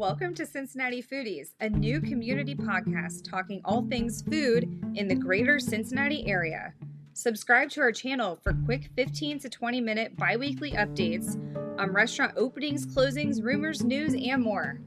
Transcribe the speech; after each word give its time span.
Welcome 0.00 0.32
to 0.36 0.46
Cincinnati 0.46 1.02
Foodies, 1.02 1.50
a 1.60 1.68
new 1.68 2.00
community 2.00 2.54
podcast 2.54 3.22
talking 3.28 3.60
all 3.66 3.86
things 3.86 4.22
food 4.22 4.64
in 4.94 5.08
the 5.08 5.14
greater 5.14 5.58
Cincinnati 5.58 6.26
area. 6.26 6.72
Subscribe 7.12 7.68
to 7.72 7.82
our 7.82 7.92
channel 7.92 8.40
for 8.42 8.54
quick 8.64 8.88
15 8.96 9.40
to 9.40 9.50
20 9.50 9.82
minute 9.82 10.16
bi 10.16 10.38
weekly 10.38 10.72
updates 10.72 11.36
on 11.78 11.92
restaurant 11.92 12.32
openings, 12.38 12.86
closings, 12.86 13.44
rumors, 13.44 13.84
news, 13.84 14.14
and 14.14 14.42
more. 14.42 14.80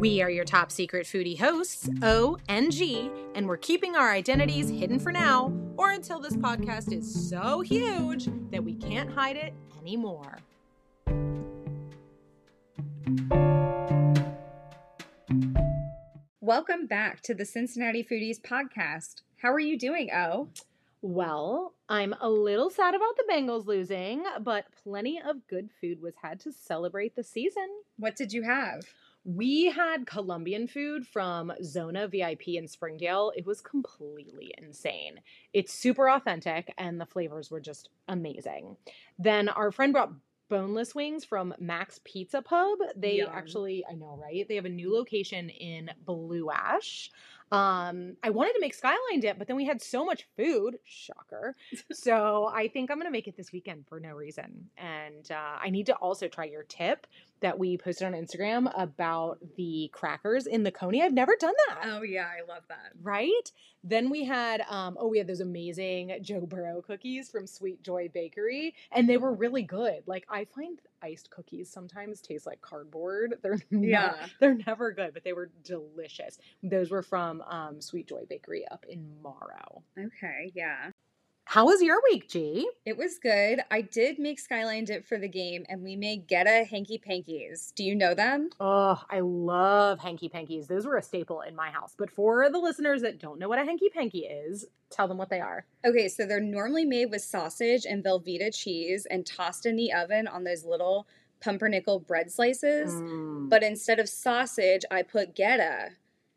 We 0.00 0.20
are 0.20 0.30
your 0.30 0.44
top 0.44 0.72
secret 0.72 1.06
foodie 1.06 1.38
hosts, 1.38 1.88
O 2.02 2.36
and 2.48 2.72
G, 2.72 3.08
and 3.36 3.46
we're 3.46 3.58
keeping 3.58 3.94
our 3.94 4.10
identities 4.10 4.68
hidden 4.68 4.98
for 4.98 5.12
now 5.12 5.56
or 5.76 5.92
until 5.92 6.18
this 6.18 6.36
podcast 6.36 6.92
is 6.92 7.30
so 7.30 7.60
huge 7.60 8.28
that 8.50 8.64
we 8.64 8.74
can't 8.74 9.12
hide 9.12 9.36
it 9.36 9.54
anymore. 9.80 10.38
Welcome 16.46 16.86
back 16.86 17.22
to 17.22 17.34
the 17.34 17.44
Cincinnati 17.44 18.04
Foodies 18.04 18.40
podcast. 18.40 19.22
How 19.42 19.52
are 19.52 19.58
you 19.58 19.76
doing, 19.76 20.12
O? 20.14 20.48
Well, 21.02 21.74
I'm 21.88 22.14
a 22.20 22.30
little 22.30 22.70
sad 22.70 22.94
about 22.94 23.16
the 23.16 23.24
Bengals 23.28 23.66
losing, 23.66 24.22
but 24.42 24.66
plenty 24.84 25.20
of 25.20 25.44
good 25.48 25.70
food 25.80 26.00
was 26.00 26.14
had 26.22 26.38
to 26.42 26.52
celebrate 26.52 27.16
the 27.16 27.24
season. 27.24 27.66
What 27.96 28.14
did 28.14 28.32
you 28.32 28.44
have? 28.44 28.82
We 29.24 29.72
had 29.72 30.06
Colombian 30.06 30.68
food 30.68 31.04
from 31.04 31.52
Zona 31.64 32.06
VIP 32.06 32.46
in 32.50 32.68
Springdale. 32.68 33.32
It 33.34 33.44
was 33.44 33.60
completely 33.60 34.54
insane. 34.56 35.18
It's 35.52 35.74
super 35.74 36.08
authentic 36.08 36.72
and 36.78 37.00
the 37.00 37.06
flavors 37.06 37.50
were 37.50 37.58
just 37.58 37.88
amazing. 38.06 38.76
Then 39.18 39.48
our 39.48 39.72
friend 39.72 39.92
brought 39.92 40.12
boneless 40.48 40.94
wings 40.94 41.24
from 41.24 41.54
Mac's 41.58 42.00
Pizza 42.04 42.42
Pub. 42.42 42.78
They 42.96 43.16
Yum. 43.16 43.30
actually, 43.32 43.84
I 43.90 43.94
know, 43.94 44.18
right? 44.20 44.46
They 44.48 44.56
have 44.56 44.64
a 44.64 44.70
new 44.70 44.92
location 44.92 45.48
in 45.48 45.90
Blue 46.04 46.50
Ash. 46.50 47.10
Um, 47.52 48.16
I 48.22 48.30
wanted 48.30 48.54
to 48.54 48.60
make 48.60 48.74
skyline 48.74 49.20
dip, 49.20 49.38
but 49.38 49.46
then 49.46 49.56
we 49.56 49.64
had 49.64 49.80
so 49.80 50.04
much 50.04 50.26
food. 50.36 50.78
Shocker. 50.84 51.56
so 51.92 52.50
I 52.52 52.68
think 52.68 52.90
I'm 52.90 52.98
gonna 52.98 53.10
make 53.10 53.28
it 53.28 53.36
this 53.36 53.52
weekend 53.52 53.86
for 53.86 54.00
no 54.00 54.10
reason. 54.10 54.70
And 54.76 55.30
uh, 55.30 55.58
I 55.62 55.70
need 55.70 55.86
to 55.86 55.94
also 55.94 56.28
try 56.28 56.44
your 56.44 56.64
tip 56.64 57.06
that 57.40 57.58
we 57.58 57.76
posted 57.76 58.06
on 58.06 58.14
Instagram 58.14 58.72
about 58.76 59.38
the 59.56 59.90
crackers 59.92 60.46
in 60.46 60.62
the 60.62 60.72
coney. 60.72 61.02
I've 61.02 61.12
never 61.12 61.36
done 61.38 61.52
that. 61.68 61.80
Oh, 61.84 62.02
yeah, 62.02 62.26
I 62.26 62.50
love 62.50 62.62
that. 62.68 62.92
Right? 63.02 63.52
Then 63.84 64.10
we 64.10 64.24
had 64.24 64.62
um 64.68 64.96
oh 64.98 65.06
we 65.06 65.18
had 65.18 65.28
those 65.28 65.40
amazing 65.40 66.18
Joe 66.20 66.40
Burrow 66.44 66.82
cookies 66.82 67.28
from 67.30 67.46
Sweet 67.46 67.82
Joy 67.84 68.10
Bakery 68.12 68.74
and 68.90 69.08
they 69.08 69.16
were 69.16 69.32
really 69.32 69.62
good. 69.62 70.02
Like 70.06 70.26
I 70.28 70.44
find 70.44 70.80
iced 71.02 71.30
cookies 71.30 71.70
sometimes 71.70 72.20
taste 72.20 72.46
like 72.46 72.60
cardboard. 72.60 73.36
They're 73.42 73.58
yeah. 73.70 74.14
Yeah. 74.16 74.26
they're 74.40 74.58
never 74.66 74.92
good, 74.92 75.14
but 75.14 75.24
they 75.24 75.32
were 75.32 75.50
delicious. 75.64 76.38
Those 76.62 76.90
were 76.90 77.02
from 77.02 77.42
um 77.42 77.80
Sweet 77.80 78.08
Joy 78.08 78.22
Bakery 78.28 78.66
up 78.70 78.84
in 78.88 79.20
Morrow. 79.22 79.82
Okay, 79.98 80.52
yeah. 80.54 80.90
How 81.48 81.66
was 81.66 81.80
your 81.80 82.02
week, 82.10 82.28
G? 82.28 82.68
It 82.84 82.96
was 82.96 83.20
good. 83.22 83.60
I 83.70 83.80
did 83.80 84.18
make 84.18 84.40
Skyline 84.40 84.84
Dip 84.84 85.06
for 85.06 85.16
the 85.16 85.28
game, 85.28 85.64
and 85.68 85.80
we 85.80 85.94
made 85.94 86.26
Goetta 86.26 86.66
Hanky 86.66 86.98
Pankies. 86.98 87.72
Do 87.72 87.84
you 87.84 87.94
know 87.94 88.14
them? 88.14 88.50
Oh, 88.58 89.00
I 89.08 89.20
love 89.20 90.00
hanky 90.00 90.28
pankies. 90.28 90.66
Those 90.66 90.86
were 90.86 90.96
a 90.96 91.02
staple 91.02 91.42
in 91.42 91.54
my 91.54 91.70
house. 91.70 91.94
But 91.96 92.10
for 92.10 92.50
the 92.50 92.58
listeners 92.58 93.00
that 93.02 93.20
don't 93.20 93.38
know 93.38 93.48
what 93.48 93.60
a 93.60 93.64
hanky 93.64 93.88
panky 93.88 94.26
is, 94.26 94.66
tell 94.90 95.06
them 95.06 95.18
what 95.18 95.30
they 95.30 95.40
are. 95.40 95.64
Okay, 95.84 96.08
so 96.08 96.26
they're 96.26 96.40
normally 96.40 96.84
made 96.84 97.12
with 97.12 97.22
sausage 97.22 97.86
and 97.86 98.02
Velveeta 98.02 98.52
cheese 98.52 99.06
and 99.08 99.24
tossed 99.24 99.66
in 99.66 99.76
the 99.76 99.92
oven 99.92 100.26
on 100.26 100.42
those 100.42 100.64
little 100.64 101.06
pumpernickel 101.40 102.00
bread 102.00 102.32
slices. 102.32 102.92
Mm. 102.92 103.48
But 103.48 103.62
instead 103.62 104.00
of 104.00 104.08
sausage, 104.08 104.84
I 104.90 105.02
put 105.02 105.36
Goetta. 105.36 105.90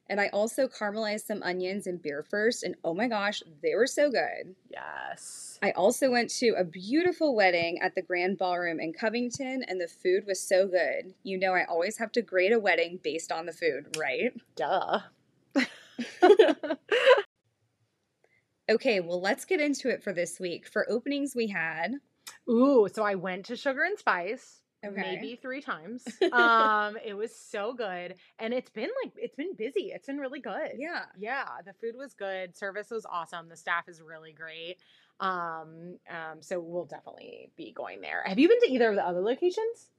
And 0.09 0.20
I 0.20 0.28
also 0.30 0.68
caramelized 0.68 1.25
some 1.28 1.44
onions 1.44 1.86
and 1.86 2.02
beer 2.02 2.25
first, 2.28 2.64
and 2.64 2.75
oh 2.84 2.94
my 2.96 3.08
gosh, 3.08 3.44
they 3.62 3.75
were 3.75 3.88
so 3.88 4.09
good. 4.09 4.56
yes. 4.72 5.59
I 5.62 5.72
also 5.72 6.09
went 6.09 6.30
to 6.38 6.56
a 6.58 6.64
beautiful 6.64 7.36
wedding 7.36 7.80
at 7.81 7.94
the 7.94 8.02
Grand 8.02 8.38
Ballroom 8.38 8.80
in 8.80 8.94
Covington, 8.94 9.64
and 9.68 9.80
the 9.80 9.88
food 9.88 10.24
was 10.25 10.40
so 10.40 10.68
good. 10.68 11.14
You 11.24 11.38
know, 11.38 11.53
I 11.53 11.66
always 11.66 11.98
have 11.98 12.12
to 12.14 12.22
grade 12.22 12.53
a 12.53 12.59
wedding 12.59 13.00
based 13.03 13.31
on 13.31 13.46
the 13.46 13.53
food, 13.53 13.96
right? 13.98 14.34
Duh. 14.56 15.02
Okay, 18.69 19.00
well, 19.00 19.19
let's 19.19 19.46
get 19.46 19.59
into 19.59 19.90
it 19.90 20.03
for 20.03 20.14
this 20.14 20.40
week. 20.40 20.68
For 20.68 20.86
openings, 20.92 21.34
we 21.36 21.48
had. 21.48 21.96
Ooh, 22.48 22.88
so 22.94 23.03
I 23.03 23.16
went 23.16 23.48
to 23.48 23.56
Sugar 23.56 23.81
and 23.81 23.98
Spice 23.98 24.62
Okay. 24.86 25.02
maybe 25.02 25.36
three 25.36 25.62
times. 25.62 26.06
um, 26.32 26.98
it 27.04 27.14
was 27.14 27.36
so 27.36 27.74
good, 27.74 28.16
and 28.40 28.54
it's 28.54 28.70
been 28.70 28.90
like 29.04 29.14
it's 29.18 29.36
been 29.36 29.54
busy. 29.56 29.92
It's 29.94 30.08
been 30.08 30.18
really 30.18 30.40
good. 30.40 30.72
Yeah. 30.78 31.06
yeah. 31.18 31.46
The 31.66 31.74
food 31.74 31.96
was 31.98 32.14
good. 32.14 32.56
Service 32.56 32.90
was 32.90 33.06
awesome. 33.06 33.50
The 33.50 33.58
staff 33.58 33.90
is 33.90 34.02
really 34.02 34.32
great. 34.32 34.78
Um, 35.20 35.98
um, 36.10 36.42
so 36.42 36.60
we'll 36.60 36.86
definitely 36.86 37.50
be 37.58 37.72
going 37.72 38.00
there. 38.02 38.24
Have 38.26 38.40
you 38.40 38.48
been 38.48 38.60
to 38.62 38.72
either 38.72 38.90
of 38.90 38.96
the 38.96 39.06
other 39.06 39.22
locations? 39.22 39.90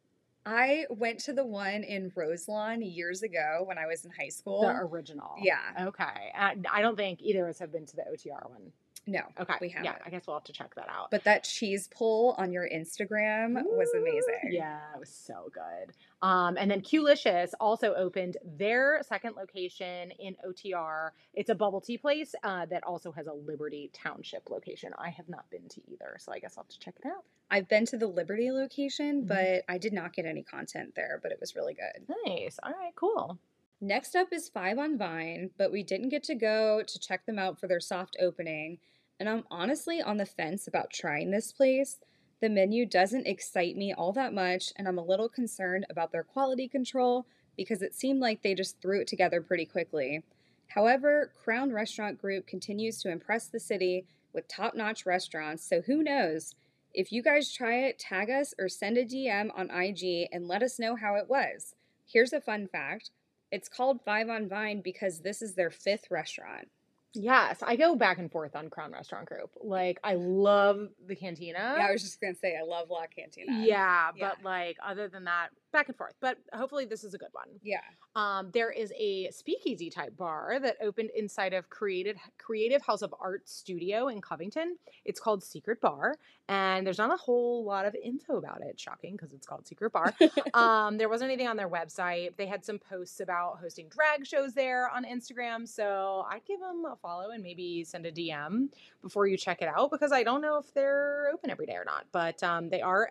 I 0.47 0.87
went 0.89 1.19
to 1.21 1.35
the 1.35 1.45
one 1.45 1.83
in 1.83 2.11
Roselawn 2.15 2.81
years 2.81 3.23
ago 3.23 3.63
when 3.67 3.77
I 3.77 3.87
was 3.87 4.07
in 4.07 4.11
high 4.11 4.31
school. 4.31 4.63
The 4.63 4.69
original. 4.69 5.35
Yeah. 5.39 5.59
Okay. 5.89 6.33
I, 6.35 6.57
I 6.73 6.81
don't 6.81 6.97
think 6.97 7.21
either 7.21 7.45
of 7.45 7.51
us 7.51 7.59
have 7.59 7.71
been 7.71 7.85
to 7.85 7.97
the 7.97 8.05
OTR 8.11 8.49
one. 8.49 8.73
No, 9.11 9.23
Okay. 9.41 9.55
we 9.61 9.69
haven't. 9.71 9.87
Yeah. 9.87 9.97
I 10.07 10.11
guess 10.11 10.27
we'll 10.29 10.37
have 10.37 10.45
to 10.45 10.53
check 10.53 10.73
that 10.77 10.89
out. 10.89 11.11
But 11.11 11.25
that 11.25 11.43
cheese 11.43 11.89
pull 11.89 12.37
on 12.39 12.53
your 12.53 12.69
Instagram 12.69 13.55
was 13.65 13.91
amazing. 13.93 14.53
Yeah, 14.53 14.79
it 14.95 15.01
was 15.01 15.09
so 15.09 15.51
good. 15.53 15.93
Um, 16.23 16.57
and 16.57 16.71
then 16.71 16.81
Qlicious 16.81 17.51
also 17.59 17.93
opened 17.95 18.37
their 18.45 19.01
second 19.03 19.35
location 19.37 20.13
in 20.13 20.37
OTR. 20.47 21.11
It's 21.35 21.51
a 21.51 21.57
bubble 21.57 21.81
tea 21.81 21.99
place 21.99 22.35
uh, 22.45 22.67
that 22.67 22.85
also 22.85 23.11
has 23.11 23.27
a 23.27 23.33
Liberty 23.33 23.91
Township 23.93 24.49
location. 24.49 24.93
I 24.97 25.11
have 25.11 25.29
not 25.29 25.51
been 25.51 25.69
to 25.71 25.81
either, 25.91 26.17
so 26.21 26.31
I 26.33 26.39
guess 26.39 26.57
I'll 26.57 26.63
have 26.63 26.69
to 26.71 26.79
check 26.79 26.95
it 27.03 27.07
out. 27.09 27.25
I've 27.51 27.69
been 27.69 27.87
to 27.87 27.97
the 27.99 28.07
Liberty 28.07 28.53
location, 28.53 29.25
Mhm. 29.25 29.27
but 29.29 29.65
I 29.69 29.79
did 29.79 29.93
not 29.93 30.13
get 30.13 30.25
any 30.25 30.45
content 30.45 30.95
there, 30.95 31.19
but 31.21 31.33
it 31.33 31.41
was 31.41 31.57
really 31.57 31.75
good. 31.75 32.07
Nice. 32.27 32.61
All 32.63 32.71
right, 32.73 32.95
cool. 32.95 33.39
Next 33.81 34.15
up 34.15 34.29
is 34.31 34.51
Five 34.51 34.79
on 34.79 34.99
Vine, 34.99 35.51
but 35.57 35.73
we 35.73 35.83
didn't 35.83 36.11
get 36.11 36.23
to 36.25 36.35
go 36.35 36.83
to 36.87 36.99
check 37.01 37.25
them 37.25 37.39
out 37.39 37.59
for 37.59 37.67
their 37.67 37.81
soft 37.81 38.15
opening. 38.21 38.79
And 39.21 39.29
I'm 39.29 39.45
honestly 39.51 40.01
on 40.01 40.17
the 40.17 40.25
fence 40.25 40.67
about 40.67 40.91
trying 40.91 41.31
this 41.31 41.53
place. 41.53 41.99
The 42.41 42.49
menu 42.49 42.87
doesn't 42.87 43.27
excite 43.27 43.77
me 43.77 43.93
all 43.93 44.15
that 44.15 44.33
much, 44.33 44.73
and 44.77 44.89
I'm 44.89 44.99
a 44.99 45.05
little 45.05 45.29
concerned 45.29 45.85
about 45.91 46.11
their 46.11 46.25
quality 46.25 46.67
control 46.67 47.27
because 47.55 47.83
it 47.83 47.95
seemed 47.95 48.21
like 48.21 48.43
they 48.43 48.55
just 48.55 48.81
threw 48.81 49.03
it 49.03 49.07
together 49.07 49.43
pretty 49.43 49.67
quickly. 49.67 50.25
However, 50.69 51.33
Crown 51.45 51.71
Restaurant 51.71 52.19
Group 52.19 52.47
continues 52.47 53.03
to 53.03 53.11
impress 53.11 53.47
the 53.47 53.61
city 53.61 54.07
with 54.33 54.49
top 54.49 54.75
notch 54.75 55.05
restaurants, 55.05 55.69
so 55.69 55.83
who 55.83 56.03
knows? 56.03 56.55
If 56.95 57.13
you 57.13 57.23
guys 57.23 57.53
try 57.53 57.75
it, 57.75 57.99
tag 57.99 58.31
us 58.31 58.55
or 58.59 58.71
send 58.71 58.97
a 58.97 59.05
DM 59.05 59.51
on 59.55 59.71
IG 59.71 60.29
and 60.33 60.49
let 60.49 60.63
us 60.63 60.79
know 60.79 60.97
how 60.97 61.17
it 61.17 61.29
was. 61.29 61.75
Here's 62.07 62.33
a 62.33 62.41
fun 62.41 62.69
fact 62.69 63.11
it's 63.53 63.69
called 63.69 64.01
Five 64.03 64.31
on 64.31 64.49
Vine 64.49 64.81
because 64.81 65.21
this 65.21 65.43
is 65.43 65.57
their 65.57 65.71
fifth 65.71 66.11
restaurant. 66.11 66.69
Yes, 67.15 67.59
I 67.63 67.75
go 67.77 67.97
back 67.97 68.19
and 68.19 68.31
forth 68.31 68.55
on 68.55 68.71
Crown 68.71 68.93
Restaurant 68.93 69.27
Group. 69.27 69.51
Like, 69.63 69.99
I 70.05 70.15
love 70.15 70.89
the 71.07 71.17
cantina. 71.17 71.75
Yeah, 71.79 71.87
I 71.89 71.93
was 71.93 72.03
just 72.03 72.21
gonna 72.21 72.35
say 72.37 72.57
I 72.57 72.63
love 72.63 72.89
La 72.89 73.07
Cantina. 73.07 73.65
Yeah, 73.65 74.11
Yeah. 74.15 74.29
but 74.37 74.45
like 74.45 74.77
other 74.85 75.09
than 75.09 75.25
that, 75.25 75.49
back 75.73 75.89
and 75.89 75.97
forth. 75.97 76.15
But 76.21 76.39
hopefully 76.53 76.85
this 76.85 77.05
is 77.05 77.15
a 77.15 77.19
good 77.19 77.31
one. 77.33 77.49
Yeah. 77.63 77.81
Um, 78.17 78.51
there 78.53 78.71
is 78.71 78.93
a 78.99 79.31
speakeasy 79.31 79.91
type 79.91 80.17
bar 80.17 80.59
that 80.61 80.77
opened 80.83 81.11
inside 81.17 81.53
of 81.53 81.71
Creative 81.71 82.17
Creative 82.39 82.83
House 82.83 83.03
of 83.03 83.15
Art 83.21 83.49
Studio 83.49 84.09
in 84.09 84.21
Covington. 84.21 84.77
It's 85.05 85.21
called 85.21 85.45
Secret 85.45 85.81
Bar, 85.81 86.17
and 86.49 86.87
there's 86.87 86.99
not 86.99 87.13
a 87.13 87.17
whole 87.17 87.65
lot 87.65 87.87
of 87.87 87.95
info 87.95 88.37
about 88.37 88.63
it. 88.63 88.79
Shocking 88.81 89.13
because 89.13 89.33
it's 89.33 89.47
called 89.47 89.67
Secret 89.67 89.93
Bar. 89.93 90.15
um, 90.55 90.99
there 90.99 91.09
wasn't 91.09 91.31
anything 91.31 91.49
on 91.49 91.57
their 91.57 91.69
website. 91.69 92.37
They 92.37 92.47
had 92.47 92.65
some 92.65 92.79
posts 92.79 93.21
about 93.21 93.59
hosting 93.61 93.89
drag 93.89 94.27
shows 94.27 94.55
there 94.55 94.89
on 94.89 95.05
Instagram, 95.05 95.69
so 95.69 96.27
I'd 96.29 96.45
give 96.47 96.61
them 96.61 96.85
a 96.91 96.97
follow 96.97 97.31
and 97.31 97.43
maybe 97.43 97.85
send 97.85 98.07
a 98.07 98.13
DM 98.13 98.69
before 99.03 99.27
you 99.27 99.37
check 99.37 99.63
it 99.63 99.69
out 99.69 99.91
because 99.91 100.13
I 100.13 100.23
don't 100.23 100.41
know 100.41 100.59
if 100.59 100.73
they're 100.75 101.31
open 101.33 101.51
every 101.51 101.67
day 101.67 101.75
or 101.75 101.85
not. 101.85 102.07
But 102.13 102.43
um, 102.43 102.69
they 102.69 102.81
are 102.81 103.09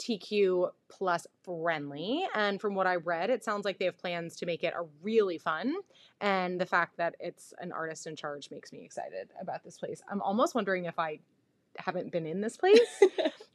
LGBTQ 0.00 0.70
plus 0.88 1.26
friendly, 1.44 2.24
and 2.34 2.60
from 2.60 2.74
what 2.74 2.86
I 2.86 2.96
read, 2.96 3.30
it 3.30 3.44
sounds 3.44 3.64
like 3.64 3.78
they 3.78 3.84
have 3.84 3.98
plans 3.98 4.36
to 4.36 4.46
make 4.46 4.64
it 4.64 4.74
a 4.76 4.84
really 5.02 5.38
fun. 5.38 5.74
And 6.20 6.60
the 6.60 6.66
fact 6.66 6.96
that 6.98 7.14
it's 7.20 7.54
an 7.60 7.72
artist 7.72 8.06
in 8.06 8.16
charge 8.16 8.50
makes 8.50 8.72
me 8.72 8.84
excited 8.84 9.30
about 9.40 9.62
this 9.64 9.78
place. 9.78 10.02
I'm 10.10 10.22
almost 10.22 10.54
wondering 10.54 10.84
if 10.84 10.98
I 10.98 11.20
haven't 11.84 12.12
been 12.12 12.26
in 12.26 12.40
this 12.40 12.56
place. 12.58 12.80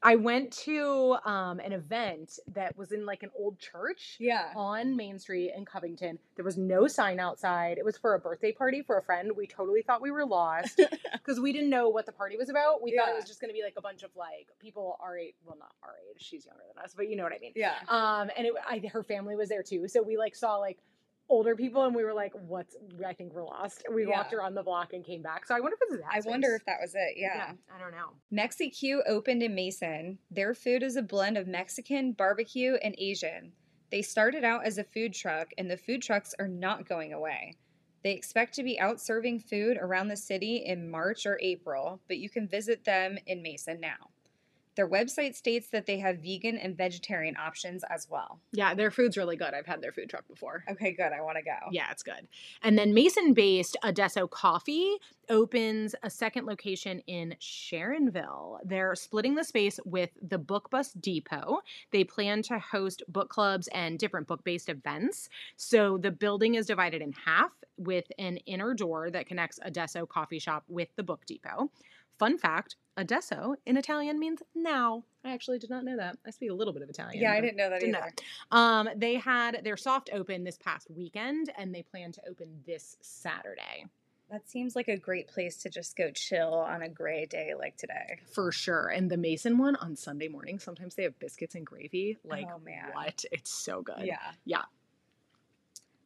I 0.04 0.16
went 0.16 0.51
to 0.66 1.18
um, 1.25 1.60
an 1.60 1.72
event 1.72 2.38
that 2.54 2.77
was 2.77 2.92
in 2.92 3.07
like 3.07 3.24
an 3.24 3.31
old 3.36 3.57
church 3.57 4.18
yeah. 4.19 4.51
on 4.56 4.95
Main 4.95 5.18
Street 5.18 5.54
in 5.57 5.66
Covington. 5.66 6.19
There 6.36 6.45
was 6.45 6.57
no 6.57 6.88
sign 6.88 7.19
outside. 7.19 7.80
It 7.80 7.86
was 7.86 7.98
for 7.98 8.13
a 8.13 8.19
birthday 8.19 8.51
party 8.51 8.83
for 8.83 9.00
a 9.00 9.04
friend. 9.04 9.31
We 9.36 9.48
totally 9.48 9.81
thought 9.81 10.04
we 10.04 10.12
were 10.12 10.25
lost 10.25 10.80
because 11.13 11.39
we 11.39 11.51
didn't 11.51 11.72
know 11.72 11.89
what 11.89 12.06
the 12.06 12.12
party 12.12 12.38
was 12.38 12.50
about. 12.50 12.83
We 12.83 12.95
thought 12.95 13.10
it 13.10 13.16
was 13.16 13.25
just 13.25 13.42
going 13.42 13.50
to 13.50 13.56
be 13.56 13.63
like 13.63 13.75
a 13.77 13.81
bunch 13.81 14.04
of 14.04 14.12
like 14.16 14.50
people 14.60 14.98
our 15.01 15.18
age, 15.18 15.33
well, 15.44 15.57
not 15.57 15.72
our 15.81 15.95
age. 16.07 16.22
She's 16.22 16.45
younger 16.45 16.63
than 16.74 16.83
us, 16.83 16.94
but 16.95 17.10
you 17.10 17.16
know 17.16 17.24
what 17.24 17.33
I 17.33 17.39
mean. 17.39 17.54
Yeah. 17.56 17.74
Um, 17.89 18.30
and 18.38 18.45
it, 18.45 18.54
I, 18.69 18.81
her 18.94 19.04
family 19.04 19.36
was 19.36 19.50
there 19.50 19.63
too. 19.63 19.88
So 19.88 20.04
we 20.04 20.18
like 20.18 20.36
saw 20.36 20.57
like 20.57 20.77
older 21.30 21.56
people 21.56 21.83
and 21.86 21.95
we 21.95 22.04
were 22.04 22.13
like, 22.13 22.33
what's, 22.48 22.75
I 23.06 23.13
think 23.13 23.33
we're 23.33 23.44
lost. 23.45 23.83
We 23.92 24.04
Yeah. 24.04 24.18
walked 24.18 24.33
around 24.33 24.54
the 24.56 24.63
block 24.63 24.94
and 24.94 25.04
came 25.04 25.22
back. 25.22 25.45
So 25.45 25.56
I 25.56 25.60
wonder 25.60 25.75
if 25.81 25.94
it's 25.94 26.01
that. 26.04 26.12
I 26.27 26.30
wonder 26.30 26.56
if 26.56 26.63
that 26.66 26.77
was 26.81 26.94
it. 26.95 27.16
Yeah. 27.18 27.54
I 27.74 27.80
don't 27.80 27.92
know. 27.92 28.12
MexiQ 28.31 29.00
opened 29.07 29.42
in 29.44 29.56
Mason. 29.56 30.19
Their 30.30 30.54
food 30.54 30.83
is 30.83 30.95
a 30.95 31.01
blend 31.01 31.38
of 31.38 31.48
Mexican, 31.48 32.12
barbecue, 32.12 32.75
and 32.83 32.94
Asian. 32.98 33.54
They 33.92 34.01
started 34.01 34.44
out 34.44 34.66
as 34.66 34.77
a 34.77 34.83
food 34.83 35.13
truck, 35.13 35.50
and 35.57 35.69
the 35.69 35.77
food 35.77 36.01
trucks 36.01 36.33
are 36.39 36.48
not 36.48 36.88
going 36.88 37.13
away. 37.13 37.56
They 38.04 38.12
expect 38.12 38.54
to 38.56 38.63
be 38.63 38.80
out 38.80 39.01
serving 39.01 39.39
food 39.39 39.77
around 39.80 40.10
the 40.10 40.18
city 40.18 40.57
in 40.66 40.89
March 40.92 41.25
or 41.25 41.39
April, 41.42 42.01
but 42.07 42.18
you 42.18 42.30
can 42.30 42.48
visit 42.48 42.83
them 42.83 43.18
in 43.25 43.42
Mason 43.42 43.80
now. 43.80 44.10
Their 44.75 44.88
website 44.88 45.36
states 45.36 45.69
that 45.69 45.86
they 45.86 46.00
have 46.00 46.19
vegan 46.19 46.57
and 46.57 46.77
vegetarian 46.77 47.36
options 47.38 47.83
as 47.89 48.07
well. 48.10 48.39
Yeah, 48.51 48.74
their 48.74 48.92
food's 48.92 49.18
really 49.18 49.38
good. 49.38 49.54
I've 49.54 49.66
had 49.66 49.81
their 49.81 49.92
food 49.92 50.10
truck 50.10 50.27
before. 50.27 50.63
Okay, 50.69 50.92
good. 50.92 51.12
I 51.12 51.22
want 51.22 51.38
to 51.38 51.44
go. 51.44 51.72
Yeah, 51.72 51.92
it's 51.92 52.04
good. 52.04 52.27
And 52.62 52.77
then 52.77 52.94
Mason 52.94 53.33
based 53.33 53.77
Adesso 53.83 54.27
Coffee 54.27 54.98
opens 55.30 55.95
a 56.04 56.10
second 56.10 56.45
location 56.45 57.01
in 57.07 57.36
Sharonville. 57.42 58.60
They're 58.63 58.95
splitting 58.95 59.36
the 59.36 59.44
space 59.44 59.80
with 59.86 60.12
the 60.22 60.38
Book 60.38 60.69
Bus 60.69 60.92
Depot. 60.94 61.60
They 61.92 62.04
plan 62.04 62.42
to 62.44 62.60
host 62.60 63.04
book 63.07 63.30
clubs 63.30 63.68
and 63.69 63.98
different 63.98 64.27
book 64.27 64.44
based 64.44 64.69
events. 64.69 65.30
So 65.56 65.98
the 65.98 66.12
building 66.12 66.56
is 66.56 66.68
divided 66.68 67.01
in 67.01 67.13
half 67.13 67.51
with 67.77 68.06
an 68.18 68.38
inner 68.45 68.74
door 68.74 69.10
that 69.10 69.27
connects 69.27 69.60
Adesso 69.63 70.06
Coffee 70.06 70.39
Shop 70.39 70.63
with 70.68 70.89
the 70.95 71.04
Book 71.04 71.25
Depot. 71.25 71.72
Fun 72.17 72.38
fact 72.38 72.75
Adesso 72.97 73.56
in 73.65 73.75
Italian 73.77 74.19
means 74.19 74.41
now. 74.56 75.03
I 75.25 75.31
actually 75.33 75.59
did 75.59 75.69
not 75.69 75.83
know 75.83 75.97
that. 75.97 76.17
I 76.25 76.29
speak 76.29 76.50
a 76.50 76.53
little 76.53 76.71
bit 76.73 76.81
of 76.81 76.89
Italian. 76.89 77.21
Yeah, 77.21 77.33
I 77.33 77.41
didn't 77.41 77.57
know 77.57 77.69
that 77.69 77.79
didn't 77.81 77.94
know 77.94 78.00
either. 78.00 78.13
um, 78.51 78.89
they 78.95 79.15
had 79.15 79.62
their 79.65 79.75
soft 79.75 80.09
open 80.13 80.44
this 80.45 80.57
past 80.57 80.89
weekend, 80.89 81.51
and 81.57 81.75
they 81.75 81.81
plan 81.83 82.12
to 82.13 82.21
open 82.29 82.62
this 82.65 82.95
Saturday 83.01 83.85
That 84.31 84.47
seems 84.50 84.75
like 84.77 84.88
a 84.88 84.95
great 84.97 85.27
place 85.27 85.57
to 85.63 85.69
just 85.69 85.97
go 85.97 86.09
chill 86.12 86.53
on 86.53 86.81
a 86.83 86.88
gray 86.89 87.25
day 87.25 87.53
like 87.57 87.75
today. 87.75 88.19
for 88.31 88.51
sure. 88.51 88.88
And 88.88 89.12
the 89.12 89.17
Mason 89.17 89.57
one 89.57 89.75
on 89.75 89.95
Sunday 89.97 90.29
morning, 90.29 90.57
sometimes 90.59 90.95
they 90.95 91.03
have 91.03 91.19
biscuits 91.19 91.56
and 91.56 91.65
gravy. 91.65 92.17
Like 92.23 92.47
Oh, 92.50 92.59
man. 92.59 92.91
what? 92.94 93.25
It's 93.31 93.51
so 93.51 93.81
good. 93.81 94.01
Yeah. 94.06 94.17
Yeah. 94.45 94.63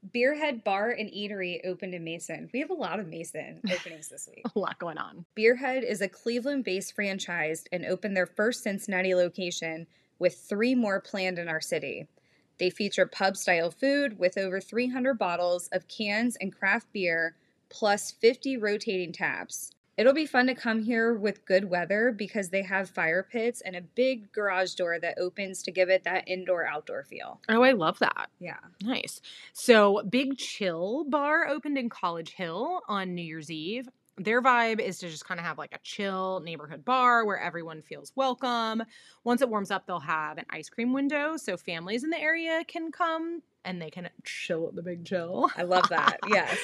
Beerhead 0.07 0.63
Bar 0.63 0.92
and 0.92 1.10
Eatery 1.10 1.60
opened 1.66 1.94
in 1.94 2.04
Mason. 2.04 2.50
We 2.54 2.60
have 2.60 2.69
a 2.69 2.75
lot 2.75 3.00
of 3.00 3.07
Mason 3.07 3.62
openings 3.72 4.07
this 4.10 4.30
week. 4.34 4.46
a 4.56 4.60
lot 4.60 4.80
going 4.80 4.98
on. 4.98 5.25
Beerhead 5.38 5.84
is 5.84 6.01
a 6.01 6.07
Cleveland 6.07 6.63
based 6.63 6.96
franchise 6.96 7.66
and 7.72 7.86
opened 7.86 8.16
their 8.16 8.25
first 8.25 8.63
Cincinnati 8.63 9.13
location 9.13 9.88
with 10.18 10.36
three 10.38 10.75
more 10.75 11.00
planned 11.00 11.40
in 11.40 11.48
our 11.48 11.62
city. 11.62 12.07
They 12.60 12.69
feature 12.69 13.06
pub 13.06 13.38
style 13.38 13.72
food 13.72 14.19
with 14.19 14.38
over 14.38 14.60
300 14.60 15.18
bottles 15.18 15.69
of 15.72 15.88
cans 15.88 16.38
and 16.42 16.56
craft 16.56 16.88
beer, 16.92 17.36
plus 17.69 18.12
50 18.12 18.57
rotating 18.57 19.13
taps. 19.13 19.72
It'll 20.00 20.13
be 20.13 20.25
fun 20.25 20.48
to 20.48 20.56
come 20.56 20.81
here 20.81 21.13
with 21.13 21.44
good 21.44 21.69
weather 21.69 22.13
because 22.16 22.48
they 22.48 22.63
have 22.63 22.90
fire 22.90 23.22
pits 23.22 23.60
and 23.60 23.75
a 23.75 23.81
big 23.81 24.31
garage 24.31 24.75
door 24.75 24.98
that 24.98 25.19
opens 25.19 25.62
to 25.63 25.74
give 25.74 25.90
it 25.90 26.06
that 26.06 26.25
indoor 26.25 26.66
outdoor 26.66 27.04
feel. 27.04 27.42
Oh, 27.50 27.63
I 27.63 27.74
love 27.74 28.00
that. 28.00 28.30
Yeah. 28.40 28.60
Nice. 28.81 29.19
So, 29.51 30.01
Big 30.10 30.38
Chill 30.38 31.04
Bar 31.10 31.50
opened 31.50 31.78
in 31.78 31.90
College 31.90 32.31
Hill 32.31 32.80
on 32.88 33.13
New 33.13 33.22
Year's 33.22 33.51
Eve. 33.51 33.90
Their 34.16 34.42
vibe 34.42 34.80
is 34.80 35.00
to 35.00 35.10
just 35.10 35.25
kind 35.25 35.38
of 35.38 35.46
have 35.46 35.57
like 35.57 35.75
a 35.75 35.80
chill 35.84 36.40
neighborhood 36.45 36.86
bar 36.86 37.25
where 37.25 37.38
everyone 37.38 37.81
feels 37.81 38.13
welcome. 38.16 38.84
Once 39.25 39.42
it 39.42 39.50
warms 39.50 39.69
up, 39.69 39.86
they'll 39.86 40.00
have 40.00 40.38
an 40.38 40.45
ice 40.50 40.69
cream 40.69 40.94
window 40.94 41.36
so 41.36 41.57
families 41.57 42.06
in 42.06 42.10
the 42.10 42.22
area 42.22 42.63
can 42.66 42.94
come 42.94 43.42
and 43.65 43.81
they 43.81 43.89
can 43.89 44.09
chill 44.23 44.67
at 44.67 44.75
the 44.75 44.81
Big 44.81 45.06
Chill. 45.06 45.50
I 45.56 45.63
love 45.63 45.89
that. 45.89 46.17
Yes. 46.29 46.57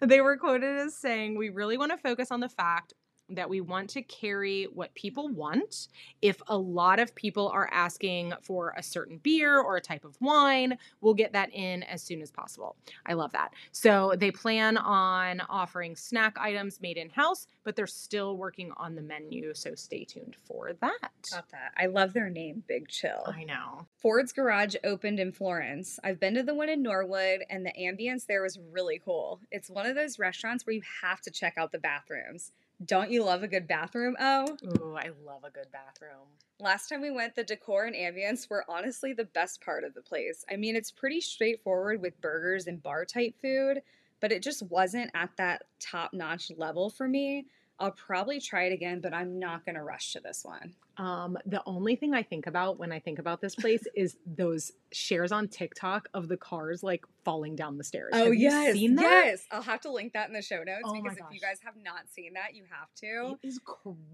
They 0.00 0.20
were 0.20 0.36
quoted 0.36 0.78
as 0.78 0.96
saying, 0.96 1.36
We 1.38 1.48
really 1.50 1.78
want 1.78 1.92
to 1.92 1.98
focus 1.98 2.30
on 2.30 2.40
the 2.40 2.48
fact 2.48 2.94
that 3.28 3.48
we 3.48 3.60
want 3.60 3.90
to 3.90 4.02
carry 4.02 4.64
what 4.64 4.94
people 4.94 5.28
want. 5.28 5.88
If 6.20 6.42
a 6.48 6.56
lot 6.56 6.98
of 6.98 7.14
people 7.14 7.48
are 7.48 7.68
asking 7.72 8.34
for 8.42 8.74
a 8.76 8.82
certain 8.82 9.18
beer 9.18 9.58
or 9.60 9.76
a 9.76 9.80
type 9.80 10.04
of 10.04 10.16
wine, 10.20 10.76
we'll 11.00 11.14
get 11.14 11.32
that 11.32 11.52
in 11.52 11.82
as 11.84 12.02
soon 12.02 12.20
as 12.20 12.30
possible. 12.30 12.76
I 13.06 13.14
love 13.14 13.32
that. 13.32 13.52
So 13.70 14.14
they 14.16 14.30
plan 14.30 14.76
on 14.76 15.40
offering 15.48 15.96
snack 15.96 16.36
items 16.38 16.80
made 16.80 16.96
in 16.96 17.10
house, 17.10 17.46
but 17.64 17.76
they're 17.76 17.86
still 17.86 18.36
working 18.36 18.72
on 18.76 18.94
the 18.94 19.02
menu. 19.02 19.54
So 19.54 19.74
stay 19.74 20.04
tuned 20.04 20.36
for 20.44 20.72
that. 20.80 21.12
Got 21.30 21.48
that. 21.50 21.72
I 21.76 21.86
love 21.86 22.12
their 22.12 22.28
name, 22.28 22.62
Big 22.66 22.88
Chill. 22.88 23.24
I 23.26 23.44
know. 23.44 23.86
Ford's 24.02 24.32
Garage 24.32 24.74
opened 24.82 25.20
in 25.20 25.30
Florence. 25.30 26.00
I've 26.02 26.18
been 26.18 26.34
to 26.34 26.42
the 26.42 26.56
one 26.56 26.68
in 26.68 26.82
Norwood, 26.82 27.44
and 27.48 27.64
the 27.64 27.72
ambience 27.78 28.26
there 28.26 28.42
was 28.42 28.58
really 28.72 29.00
cool. 29.04 29.38
It's 29.52 29.70
one 29.70 29.86
of 29.86 29.94
those 29.94 30.18
restaurants 30.18 30.66
where 30.66 30.74
you 30.74 30.82
have 31.02 31.20
to 31.20 31.30
check 31.30 31.54
out 31.56 31.70
the 31.70 31.78
bathrooms. 31.78 32.50
Don't 32.84 33.12
you 33.12 33.22
love 33.22 33.44
a 33.44 33.48
good 33.48 33.68
bathroom? 33.68 34.16
Oh, 34.18 34.56
Ooh, 34.64 34.96
I 34.96 35.10
love 35.24 35.44
a 35.44 35.50
good 35.50 35.70
bathroom. 35.70 36.26
last 36.58 36.88
time 36.88 37.00
we 37.00 37.12
went, 37.12 37.36
the 37.36 37.44
decor 37.44 37.84
and 37.84 37.94
ambience 37.94 38.50
were 38.50 38.64
honestly 38.68 39.12
the 39.12 39.24
best 39.26 39.60
part 39.64 39.84
of 39.84 39.94
the 39.94 40.02
place. 40.02 40.44
I 40.50 40.56
mean, 40.56 40.74
it's 40.74 40.90
pretty 40.90 41.20
straightforward 41.20 42.02
with 42.02 42.20
burgers 42.20 42.66
and 42.66 42.82
bar 42.82 43.04
type 43.04 43.36
food, 43.40 43.82
but 44.20 44.32
it 44.32 44.42
just 44.42 44.64
wasn't 44.64 45.12
at 45.14 45.30
that 45.36 45.62
top 45.78 46.12
notch 46.12 46.50
level 46.56 46.90
for 46.90 47.06
me. 47.06 47.46
I'll 47.78 47.92
probably 47.92 48.40
try 48.40 48.64
it 48.64 48.72
again, 48.72 49.00
but 49.00 49.14
I'm 49.14 49.38
not 49.38 49.64
going 49.64 49.76
to 49.76 49.82
rush 49.82 50.12
to 50.14 50.20
this 50.20 50.44
one. 50.44 50.74
Um, 50.98 51.38
the 51.46 51.62
only 51.64 51.96
thing 51.96 52.12
I 52.12 52.22
think 52.22 52.46
about 52.46 52.78
when 52.78 52.92
I 52.92 52.98
think 52.98 53.18
about 53.18 53.40
this 53.40 53.54
place 53.54 53.84
is 53.96 54.16
those 54.26 54.72
shares 54.92 55.32
on 55.32 55.48
TikTok 55.48 56.08
of 56.12 56.28
the 56.28 56.36
cars 56.36 56.82
like 56.82 57.04
falling 57.24 57.56
down 57.56 57.78
the 57.78 57.84
stairs. 57.84 58.10
Oh 58.12 58.24
Have 58.24 58.34
you 58.34 58.40
yes, 58.40 58.74
seen 58.74 58.96
that? 58.96 59.24
yes. 59.26 59.46
I'll 59.50 59.62
have 59.62 59.80
to 59.82 59.90
link 59.90 60.12
that 60.12 60.28
in 60.28 60.34
the 60.34 60.42
show 60.42 60.62
notes 60.62 60.82
Oh 60.84 60.92
because 60.92 61.16
if 61.16 61.24
you 61.32 61.40
guys 61.40 61.58
have 61.64 61.74
not 61.82 62.08
seen 62.10 62.34
that, 62.34 62.54
you 62.54 62.64
have 62.70 62.92
to. 62.96 63.38
It 63.42 63.46
is 63.46 63.60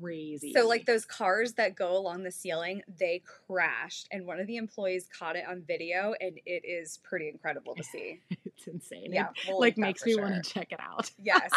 crazy. 0.00 0.52
So 0.52 0.68
like 0.68 0.86
those 0.86 1.04
cars 1.04 1.54
that 1.54 1.74
go 1.74 1.96
along 1.96 2.22
the 2.22 2.30
ceiling, 2.30 2.82
they 2.98 3.22
crashed, 3.46 4.08
and 4.12 4.26
one 4.26 4.38
of 4.38 4.46
the 4.46 4.56
employees 4.56 5.08
caught 5.16 5.36
it 5.36 5.44
on 5.48 5.62
video, 5.66 6.14
and 6.20 6.38
it 6.46 6.62
is 6.64 6.98
pretty 7.02 7.28
incredible 7.28 7.74
to 7.74 7.82
see. 7.92 8.20
it's 8.44 8.66
insane. 8.66 9.12
Yeah, 9.12 9.28
we'll 9.48 9.58
like 9.58 9.78
makes 9.78 10.04
me 10.04 10.12
sure. 10.12 10.22
want 10.22 10.42
to 10.42 10.48
check 10.50 10.70
it 10.70 10.80
out. 10.80 11.10
Yes. 11.20 11.50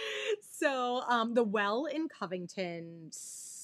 so 0.50 1.02
um 1.08 1.34
the 1.34 1.42
well 1.44 1.86
in 1.86 2.08
Covington 2.08 3.10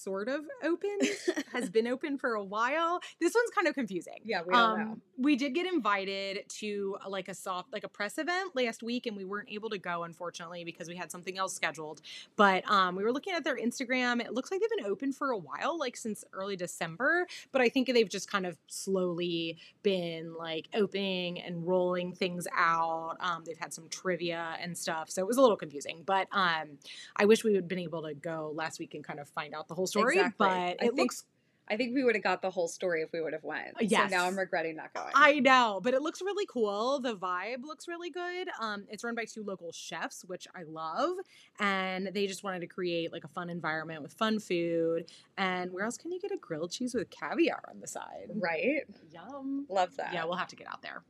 sort 0.08 0.28
of 0.28 0.40
open, 0.64 0.98
has 1.52 1.68
been 1.68 1.86
open 1.86 2.16
for 2.16 2.34
a 2.34 2.42
while. 2.42 3.00
This 3.20 3.34
one's 3.34 3.50
kind 3.50 3.68
of 3.68 3.74
confusing. 3.74 4.20
Yeah, 4.24 4.40
we 4.46 4.54
don't 4.54 4.78
know. 4.78 4.84
Um, 4.84 5.02
we 5.18 5.34
did 5.34 5.52
get 5.52 5.66
invited 5.66 6.48
to 6.48 6.96
uh, 7.04 7.10
like 7.10 7.28
a 7.28 7.34
soft 7.34 7.72
like 7.72 7.82
a 7.82 7.88
press 7.88 8.18
event 8.18 8.54
last 8.54 8.82
week 8.82 9.06
and 9.06 9.16
we 9.16 9.24
weren't 9.24 9.48
able 9.50 9.68
to 9.68 9.78
go 9.78 10.04
unfortunately 10.04 10.64
because 10.64 10.88
we 10.88 10.94
had 10.94 11.10
something 11.10 11.36
else 11.36 11.54
scheduled 11.54 12.00
but 12.36 12.68
um, 12.70 12.94
we 12.94 13.02
were 13.02 13.12
looking 13.12 13.34
at 13.34 13.42
their 13.42 13.56
instagram 13.56 14.20
it 14.20 14.32
looks 14.32 14.50
like 14.50 14.60
they've 14.60 14.70
been 14.78 14.86
open 14.86 15.12
for 15.12 15.30
a 15.30 15.36
while 15.36 15.76
like 15.78 15.96
since 15.96 16.24
early 16.32 16.54
december 16.54 17.26
but 17.50 17.60
i 17.60 17.68
think 17.68 17.88
they've 17.88 18.08
just 18.08 18.30
kind 18.30 18.46
of 18.46 18.56
slowly 18.68 19.58
been 19.82 20.32
like 20.38 20.68
opening 20.74 21.40
and 21.40 21.66
rolling 21.66 22.12
things 22.12 22.46
out 22.56 23.16
um, 23.20 23.42
they've 23.44 23.58
had 23.58 23.74
some 23.74 23.88
trivia 23.88 24.56
and 24.60 24.78
stuff 24.78 25.10
so 25.10 25.20
it 25.20 25.26
was 25.26 25.36
a 25.36 25.40
little 25.40 25.56
confusing 25.56 26.02
but 26.06 26.28
um, 26.30 26.78
i 27.16 27.24
wish 27.24 27.42
we 27.42 27.50
would 27.50 27.62
have 27.62 27.68
been 27.68 27.78
able 27.78 28.02
to 28.02 28.14
go 28.14 28.52
last 28.54 28.78
week 28.78 28.94
and 28.94 29.02
kind 29.02 29.18
of 29.18 29.28
find 29.28 29.52
out 29.52 29.66
the 29.66 29.74
whole 29.74 29.86
story 29.86 29.97
Exactly. 30.00 30.34
but 30.38 30.48
I 30.48 30.68
it 30.70 30.78
think 30.80 30.96
looks 30.96 31.24
I 31.70 31.76
think 31.76 31.94
we 31.94 32.02
would 32.02 32.14
have 32.14 32.24
got 32.24 32.40
the 32.40 32.50
whole 32.50 32.68
story 32.68 33.02
if 33.02 33.12
we 33.12 33.20
would 33.20 33.32
have 33.32 33.44
went. 33.44 33.68
Yes. 33.80 34.10
So 34.10 34.16
now 34.16 34.26
I'm 34.26 34.38
regretting 34.38 34.76
not 34.76 34.92
going. 34.94 35.12
I 35.14 35.40
know, 35.40 35.80
but 35.82 35.94
it 35.94 36.02
looks 36.02 36.22
really 36.22 36.46
cool. 36.46 36.98
The 37.00 37.14
vibe 37.14 37.62
looks 37.62 37.86
really 37.86 38.10
good. 38.10 38.48
Um, 38.60 38.86
it's 38.88 39.04
run 39.04 39.14
by 39.14 39.26
two 39.26 39.44
local 39.44 39.70
chefs, 39.72 40.24
which 40.26 40.48
I 40.54 40.62
love, 40.62 41.16
and 41.60 42.10
they 42.14 42.26
just 42.26 42.42
wanted 42.42 42.60
to 42.60 42.66
create 42.66 43.12
like 43.12 43.24
a 43.24 43.28
fun 43.28 43.50
environment 43.50 44.02
with 44.02 44.14
fun 44.14 44.38
food. 44.38 45.10
And 45.36 45.72
where 45.72 45.84
else 45.84 45.98
can 45.98 46.10
you 46.10 46.20
get 46.20 46.32
a 46.32 46.38
grilled 46.38 46.70
cheese 46.70 46.94
with 46.94 47.10
caviar 47.10 47.62
on 47.68 47.80
the 47.80 47.86
side? 47.86 48.30
right? 48.34 48.82
Yum. 49.12 49.66
Love 49.68 49.94
that. 49.96 50.12
Yeah, 50.14 50.24
we'll 50.24 50.36
have 50.36 50.48
to 50.48 50.56
get 50.56 50.68
out 50.68 50.82
there. 50.82 51.02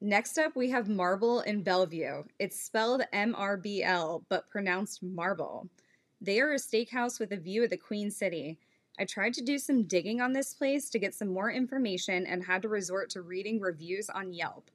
Next 0.00 0.36
up, 0.36 0.54
we 0.54 0.68
have 0.70 0.88
Marble 0.88 1.40
in 1.40 1.62
Bellevue. 1.62 2.24
It's 2.38 2.60
spelled 2.60 3.02
M 3.12 3.34
R 3.34 3.56
B 3.56 3.82
L, 3.82 4.22
but 4.28 4.50
pronounced 4.50 5.02
Marble. 5.02 5.70
They 6.24 6.40
are 6.40 6.52
a 6.52 6.56
steakhouse 6.56 7.20
with 7.20 7.32
a 7.32 7.36
view 7.36 7.64
of 7.64 7.70
the 7.70 7.76
Queen 7.76 8.10
City. 8.10 8.58
I 8.98 9.04
tried 9.04 9.34
to 9.34 9.44
do 9.44 9.58
some 9.58 9.82
digging 9.82 10.22
on 10.22 10.32
this 10.32 10.54
place 10.54 10.88
to 10.88 10.98
get 10.98 11.12
some 11.14 11.28
more 11.28 11.50
information 11.50 12.24
and 12.24 12.42
had 12.42 12.62
to 12.62 12.68
resort 12.68 13.10
to 13.10 13.20
reading 13.20 13.60
reviews 13.60 14.08
on 14.08 14.32
Yelp. 14.32 14.70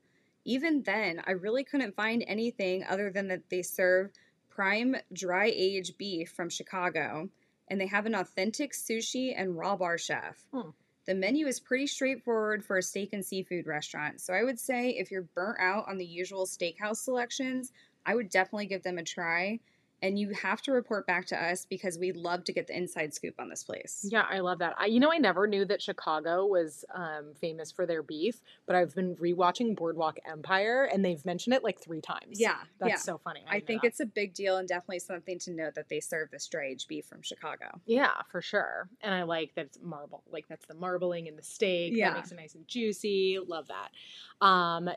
Even 0.45 0.83
then, 0.83 1.23
I 1.25 1.31
really 1.31 1.63
couldn't 1.63 1.95
find 1.95 2.23
anything 2.27 2.83
other 2.83 3.09
than 3.09 3.29
that 3.29 3.49
they 3.49 3.63
serve 3.63 4.11
prime 4.47 4.95
dry 5.11 5.51
aged 5.51 5.97
beef 5.97 6.29
from 6.29 6.49
Chicago 6.49 7.29
and 7.67 7.81
they 7.81 7.87
have 7.87 8.05
an 8.05 8.13
authentic 8.13 8.73
sushi 8.73 9.33
and 9.35 9.57
raw 9.57 9.75
bar 9.75 9.97
chef. 9.97 10.45
Hmm. 10.53 10.69
The 11.05 11.15
menu 11.15 11.47
is 11.47 11.59
pretty 11.59 11.87
straightforward 11.87 12.63
for 12.63 12.77
a 12.77 12.83
steak 12.83 13.09
and 13.13 13.25
seafood 13.25 13.65
restaurant. 13.65 14.21
So 14.21 14.35
I 14.35 14.43
would 14.43 14.59
say 14.59 14.91
if 14.91 15.09
you're 15.09 15.23
burnt 15.23 15.59
out 15.59 15.87
on 15.87 15.97
the 15.97 16.05
usual 16.05 16.45
steakhouse 16.45 16.97
selections, 16.97 17.71
I 18.05 18.13
would 18.13 18.29
definitely 18.29 18.67
give 18.67 18.83
them 18.83 18.99
a 18.99 19.03
try. 19.03 19.59
And 20.01 20.19
you 20.19 20.31
have 20.31 20.61
to 20.63 20.71
report 20.71 21.07
back 21.07 21.25
to 21.27 21.41
us 21.41 21.65
because 21.65 21.97
we'd 21.97 22.17
love 22.17 22.43
to 22.45 22.53
get 22.53 22.67
the 22.67 22.77
inside 22.77 23.13
scoop 23.13 23.35
on 23.39 23.49
this 23.49 23.63
place. 23.63 24.05
Yeah, 24.09 24.25
I 24.29 24.39
love 24.39 24.59
that. 24.59 24.75
I, 24.77 24.85
you 24.85 24.99
know, 24.99 25.11
I 25.11 25.17
never 25.17 25.47
knew 25.47 25.65
that 25.65 25.81
Chicago 25.81 26.45
was 26.45 26.85
um, 26.93 27.33
famous 27.39 27.71
for 27.71 27.85
their 27.85 28.03
beef, 28.03 28.41
but 28.65 28.75
I've 28.75 28.93
been 28.93 29.15
rewatching 29.15 29.75
Boardwalk 29.75 30.19
Empire, 30.29 30.89
and 30.91 31.03
they've 31.03 31.25
mentioned 31.25 31.53
it 31.53 31.63
like 31.63 31.79
three 31.79 32.01
times. 32.01 32.39
Yeah, 32.39 32.57
that's 32.79 32.89
yeah. 32.89 32.97
so 32.97 33.17
funny. 33.17 33.43
I 33.49 33.55
didn't 33.55 33.67
think 33.67 33.81
that. 33.81 33.87
it's 33.89 33.99
a 33.99 34.05
big 34.05 34.33
deal 34.33 34.57
and 34.57 34.67
definitely 34.67 34.99
something 34.99 35.39
to 35.39 35.51
note 35.51 35.75
that 35.75 35.89
they 35.89 35.99
serve 35.99 36.31
this 36.31 36.47
dry 36.47 36.67
aged 36.67 36.87
beef 36.87 37.05
from 37.05 37.21
Chicago. 37.21 37.79
yeah, 37.85 38.21
for 38.31 38.41
sure. 38.41 38.89
And 39.01 39.13
I 39.13 39.23
like 39.23 39.55
that 39.55 39.69
it's 39.69 39.79
marble, 39.81 40.23
like 40.31 40.47
that's 40.47 40.65
the 40.65 40.73
marbling 40.73 41.27
in 41.27 41.35
the 41.35 41.43
steak. 41.43 41.93
Yeah. 41.95 42.09
that 42.09 42.17
makes 42.17 42.31
it 42.31 42.35
nice 42.35 42.55
and 42.55 42.67
juicy. 42.67 43.39
Love 43.45 43.67
that. 43.67 44.45
Um, 44.45 44.89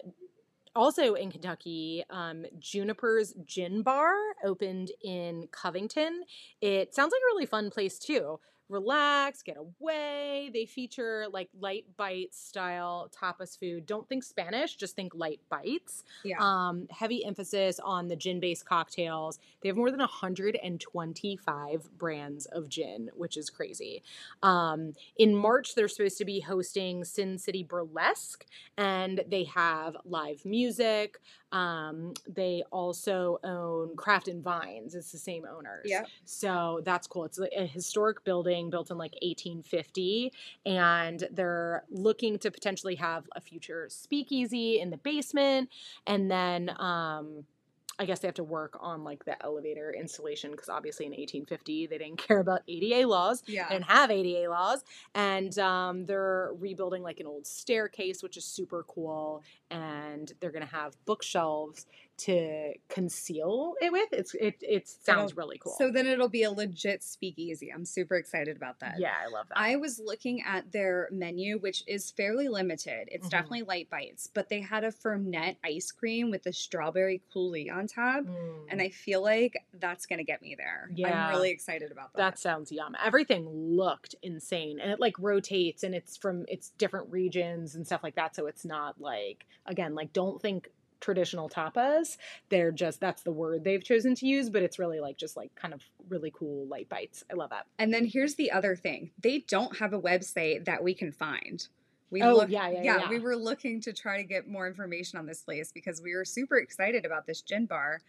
also 0.74 1.14
in 1.14 1.30
Kentucky, 1.30 2.04
um, 2.10 2.44
Juniper's 2.58 3.34
Gin 3.44 3.82
Bar 3.82 4.14
opened 4.44 4.90
in 5.02 5.48
Covington. 5.52 6.22
It 6.60 6.94
sounds 6.94 7.12
like 7.12 7.20
a 7.22 7.34
really 7.34 7.46
fun 7.46 7.70
place 7.70 7.98
too. 7.98 8.38
Relax, 8.68 9.42
get 9.42 9.56
away. 9.56 10.50
They 10.52 10.64
feature 10.64 11.26
like 11.30 11.48
light 11.60 11.84
bites 11.96 12.38
style 12.38 13.10
tapas 13.14 13.58
food. 13.58 13.86
Don't 13.86 14.08
think 14.08 14.24
Spanish, 14.24 14.76
just 14.76 14.96
think 14.96 15.14
light 15.14 15.40
bites. 15.50 16.04
Yeah. 16.24 16.36
Um, 16.40 16.86
heavy 16.90 17.24
emphasis 17.24 17.78
on 17.80 18.08
the 18.08 18.16
gin 18.16 18.40
based 18.40 18.64
cocktails. 18.64 19.38
They 19.60 19.68
have 19.68 19.76
more 19.76 19.90
than 19.90 20.00
125 20.00 21.98
brands 21.98 22.46
of 22.46 22.68
gin, 22.68 23.10
which 23.14 23.36
is 23.36 23.50
crazy. 23.50 24.02
Um, 24.42 24.94
in 25.16 25.34
March, 25.34 25.74
they're 25.74 25.88
supposed 25.88 26.18
to 26.18 26.24
be 26.24 26.40
hosting 26.40 27.04
Sin 27.04 27.38
City 27.38 27.62
Burlesque, 27.62 28.46
and 28.76 29.22
they 29.28 29.44
have 29.44 29.96
live 30.04 30.44
music. 30.44 31.18
Um, 31.52 32.14
they 32.26 32.64
also 32.72 33.38
own 33.44 33.94
Craft 33.96 34.28
and 34.28 34.42
Vines. 34.42 34.94
It's 34.94 35.12
the 35.12 35.18
same 35.18 35.44
owners. 35.44 35.86
Yeah. 35.86 36.02
So 36.24 36.80
that's 36.84 37.06
cool. 37.06 37.24
It's 37.24 37.38
a 37.38 37.66
historic 37.66 38.24
building 38.24 38.70
built 38.70 38.90
in 38.90 38.98
like 38.98 39.12
1850, 39.22 40.32
and 40.66 41.28
they're 41.30 41.84
looking 41.90 42.38
to 42.38 42.50
potentially 42.50 42.96
have 42.96 43.24
a 43.36 43.40
future 43.40 43.86
speakeasy 43.90 44.80
in 44.80 44.90
the 44.90 44.96
basement, 44.96 45.68
and 46.06 46.30
then 46.30 46.74
um, 46.80 47.44
I 47.98 48.04
guess 48.04 48.20
they 48.20 48.28
have 48.28 48.34
to 48.36 48.44
work 48.44 48.76
on 48.80 49.04
like 49.04 49.24
the 49.24 49.40
elevator 49.44 49.94
installation 49.96 50.50
because 50.50 50.68
obviously 50.68 51.06
in 51.06 51.12
1850 51.12 51.86
they 51.86 51.98
didn't 51.98 52.16
care 52.26 52.40
about 52.40 52.62
ADA 52.66 53.06
laws. 53.06 53.42
Yeah. 53.46 53.68
They 53.68 53.76
didn't 53.76 53.90
have 53.90 54.10
ADA 54.10 54.50
laws, 54.50 54.84
and 55.14 55.56
um, 55.58 56.06
they're 56.06 56.52
rebuilding 56.58 57.02
like 57.02 57.20
an 57.20 57.26
old 57.26 57.46
staircase, 57.46 58.22
which 58.22 58.36
is 58.36 58.44
super 58.44 58.84
cool. 58.88 59.42
And 59.70 60.32
they're 60.40 60.50
gonna 60.52 60.66
have 60.66 60.96
bookshelves 61.04 61.86
to 62.18 62.72
conceal 62.88 63.74
it 63.80 63.90
with. 63.92 64.08
It's 64.12 64.34
it 64.34 64.54
it 64.60 64.86
sounds 64.88 65.36
really 65.36 65.58
cool. 65.58 65.74
So 65.76 65.90
then 65.90 66.06
it'll 66.06 66.28
be 66.28 66.44
a 66.44 66.50
legit 66.52 67.02
speakeasy. 67.02 67.70
I'm 67.72 67.84
super 67.84 68.14
excited 68.16 68.56
about 68.56 68.78
that. 68.80 68.96
yeah, 68.98 69.14
I 69.20 69.26
love 69.28 69.48
that. 69.48 69.58
I 69.58 69.76
was 69.76 69.98
looking 69.98 70.42
at 70.46 70.70
their 70.70 71.08
menu, 71.10 71.58
which 71.58 71.82
is 71.86 72.10
fairly 72.12 72.48
limited. 72.48 73.08
It's 73.10 73.26
Mhm. 73.26 73.30
definitely 73.30 73.62
light 73.62 73.90
bites, 73.90 74.28
but 74.32 74.48
they 74.48 74.60
had 74.60 74.84
a 74.84 74.92
Fernet 74.92 75.56
ice 75.64 75.90
cream 75.90 76.30
with 76.30 76.44
the 76.44 76.52
strawberry 76.52 77.22
coulis 77.34 77.70
on 77.72 77.86
top. 77.86 78.24
Mm. 78.24 78.66
And 78.70 78.80
I 78.82 78.90
feel 78.90 79.22
like 79.22 79.56
that's 79.74 80.06
to 80.18 80.24
get 80.24 80.42
me 80.42 80.54
there. 80.54 80.90
Yeah. 80.94 81.28
I'm 81.28 81.34
really 81.34 81.50
excited 81.50 81.90
about 81.90 82.12
that. 82.12 82.18
That 82.18 82.38
sounds 82.38 82.70
yum. 82.70 82.94
Everything 83.02 83.48
looked 83.48 84.14
insane. 84.22 84.78
And 84.80 84.90
it 84.90 85.00
like 85.00 85.18
rotates 85.18 85.82
and 85.82 85.94
it's 85.94 86.16
from 86.16 86.44
it's 86.48 86.70
different 86.70 87.10
regions 87.10 87.74
and 87.74 87.86
stuff 87.86 88.02
like 88.02 88.14
that. 88.16 88.36
So 88.36 88.46
it's 88.46 88.64
not 88.64 89.00
like 89.00 89.46
again, 89.66 89.94
like 89.94 90.12
don't 90.12 90.40
think 90.40 90.70
traditional 91.02 91.50
tapas. 91.50 92.16
They're 92.48 92.72
just 92.72 92.98
that's 93.00 93.22
the 93.22 93.32
word 93.32 93.64
they've 93.64 93.84
chosen 93.84 94.14
to 94.14 94.26
use, 94.26 94.48
but 94.48 94.62
it's 94.62 94.78
really 94.78 95.00
like 95.00 95.18
just 95.18 95.36
like 95.36 95.54
kind 95.54 95.74
of 95.74 95.82
really 96.08 96.32
cool 96.34 96.66
light 96.66 96.88
bites. 96.88 97.22
I 97.30 97.34
love 97.34 97.50
that. 97.50 97.66
and 97.78 97.92
then 97.92 98.06
here's 98.06 98.36
the 98.36 98.50
other 98.52 98.74
thing 98.74 99.10
they 99.18 99.40
don't 99.48 99.76
have 99.76 99.92
a 99.92 100.00
website 100.00 100.64
that 100.64 100.82
we 100.82 100.94
can 100.94 101.12
find. 101.12 101.68
We 102.10 102.22
Oh, 102.22 102.36
look- 102.36 102.50
yeah, 102.50 102.68
yeah, 102.70 102.82
yeah. 102.82 103.08
we 103.10 103.18
were 103.18 103.36
looking 103.36 103.80
to 103.82 103.92
try 103.92 104.16
to 104.18 104.24
get 104.24 104.46
more 104.46 104.66
information 104.66 105.18
on 105.18 105.26
this 105.26 105.42
place 105.42 105.72
because 105.72 106.00
we 106.02 106.14
were 106.14 106.24
super 106.24 106.56
excited 106.58 107.04
about 107.06 107.26
this 107.26 107.40
gin 107.42 107.64
bar, 107.66 108.00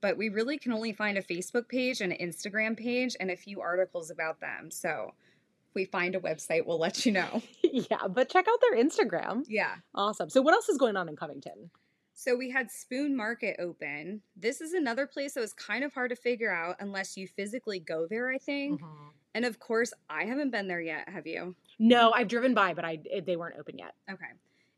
but 0.00 0.16
we 0.16 0.30
really 0.30 0.56
can 0.58 0.72
only 0.72 0.92
find 0.94 1.18
a 1.18 1.22
Facebook 1.22 1.68
page 1.68 2.00
and 2.00 2.10
an 2.12 2.18
Instagram 2.26 2.74
page 2.76 3.16
and 3.20 3.30
a 3.30 3.36
few 3.36 3.60
articles 3.60 4.10
about 4.10 4.40
them. 4.40 4.70
So 4.70 5.12
if 5.68 5.74
we 5.74 5.84
find 5.84 6.14
a 6.14 6.20
website, 6.20 6.64
we'll 6.64 6.78
let 6.78 7.04
you 7.04 7.12
know. 7.12 7.42
yeah, 7.62 8.08
but 8.08 8.30
check 8.30 8.46
out 8.48 8.58
their 8.62 8.82
Instagram. 8.82 9.44
Yeah. 9.46 9.74
Awesome. 9.94 10.30
So 10.30 10.40
what 10.40 10.54
else 10.54 10.70
is 10.70 10.78
going 10.78 10.96
on 10.96 11.06
in 11.10 11.14
Covington? 11.16 11.70
So 12.20 12.36
we 12.36 12.50
had 12.50 12.70
Spoon 12.70 13.16
Market 13.16 13.56
open. 13.58 14.20
This 14.36 14.60
is 14.60 14.74
another 14.74 15.06
place 15.06 15.32
that 15.32 15.40
was 15.40 15.54
kind 15.54 15.82
of 15.82 15.94
hard 15.94 16.10
to 16.10 16.16
figure 16.16 16.52
out 16.52 16.76
unless 16.78 17.16
you 17.16 17.26
physically 17.26 17.80
go 17.80 18.06
there, 18.06 18.30
I 18.30 18.36
think. 18.36 18.82
Mhm. 18.82 19.12
And 19.32 19.46
of 19.46 19.58
course, 19.58 19.94
I 20.10 20.26
haven't 20.26 20.50
been 20.50 20.68
there 20.68 20.82
yet, 20.82 21.08
have 21.08 21.26
you? 21.26 21.56
No, 21.78 22.12
I've 22.12 22.28
driven 22.28 22.52
by, 22.52 22.74
but 22.74 22.84
I 22.84 22.96
they 23.24 23.36
weren't 23.36 23.58
open 23.58 23.78
yet. 23.78 23.94
Okay. 24.10 24.32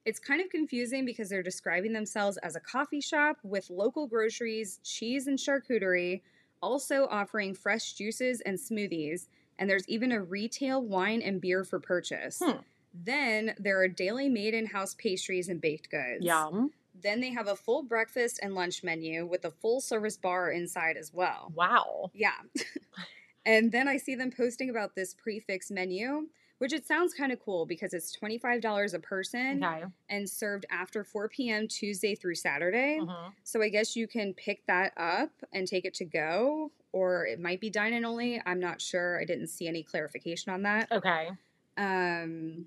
It's 0.05 0.21
kind 0.21 0.41
of 0.41 0.51
confusing 0.51 1.05
because 1.05 1.31
they're 1.31 1.43
describing 1.43 1.93
themselves 1.93 2.37
as 2.45 2.55
a 2.55 2.61
coffee 2.61 3.01
shop 3.01 3.39
with 3.43 3.71
local 3.71 4.07
groceries, 4.07 4.79
cheese, 4.85 5.27
and 5.27 5.37
charcuterie, 5.37 6.23
also 6.63 7.09
offering 7.09 7.55
fresh 7.55 7.95
juices 7.95 8.41
and 8.43 8.57
smoothies. 8.57 9.27
And 9.59 9.69
there's 9.69 9.89
even 9.89 10.13
a 10.13 10.23
retail 10.23 10.81
wine 10.81 11.21
and 11.21 11.41
beer 11.41 11.65
for 11.65 11.81
purchase. 11.81 12.39
Hmm. 12.41 12.59
Then 12.95 13.57
there 13.59 13.81
are 13.81 13.89
daily 13.89 14.29
made 14.29 14.55
in 14.55 14.67
house 14.67 14.95
pastries 14.95 15.49
and 15.49 15.61
baked 15.61 15.91
goods. 15.91 16.25
Yum. 16.25 16.73
Then 17.03 17.21
they 17.21 17.31
have 17.31 17.49
a 17.49 17.57
full 17.57 17.83
breakfast 17.83 18.39
and 18.43 18.55
lunch 18.55 18.83
menu 18.85 19.27
with 19.27 19.45
a 19.45 19.51
full 19.51 19.81
service 19.81 20.17
bar 20.17 20.51
inside 20.51 20.97
as 20.97 21.13
well. 21.13 21.53
Wow. 21.55 22.11
Yeah. 22.15 22.39
and 23.47 23.73
then 23.73 23.89
I 23.89 23.97
see 23.97 24.15
them 24.15 24.31
posting 24.31 24.71
about 24.71 24.95
this 24.95 25.15
prix 25.15 25.41
fixe 25.41 25.71
menu, 25.71 26.29
which 26.59 26.73
it 26.73 26.87
sounds 26.87 27.13
kind 27.13 27.33
of 27.33 27.41
cool 27.41 27.67
because 27.67 27.93
it's 27.93 28.17
$25 28.17 28.95
a 28.95 28.99
person 29.01 29.65
Okay. 29.65 29.85
and 30.09 30.29
served 30.31 30.65
after 30.71 31.03
4 31.03 31.29
p.m. 31.29 31.67
Tuesday 31.67 32.15
through 32.15 32.37
Saturday. 32.37 32.99
Mhm. 33.01 33.33
So 33.43 33.63
I 33.63 33.69
guess 33.69 33.97
you 33.97 34.07
can 34.07 34.33
pick 34.35 34.65
that 34.67 34.93
up 34.97 35.31
and 35.53 35.67
take 35.67 35.85
it 35.85 35.95
to 35.95 36.05
go, 36.05 36.71
or 36.93 37.27
it 37.27 37.41
might 37.41 37.61
be 37.61 37.69
dine 37.71 37.95
in 37.95 38.05
only. 38.05 38.41
I'm 38.47 38.61
not 38.61 38.81
sure. 38.81 39.21
I 39.21 39.25
didn't 39.25 39.49
see 39.49 39.67
any 39.67 39.83
clarification 39.83 40.53
on 40.53 40.63
that. 40.63 40.93
Okay. 40.93 41.31
Um, 41.77 42.67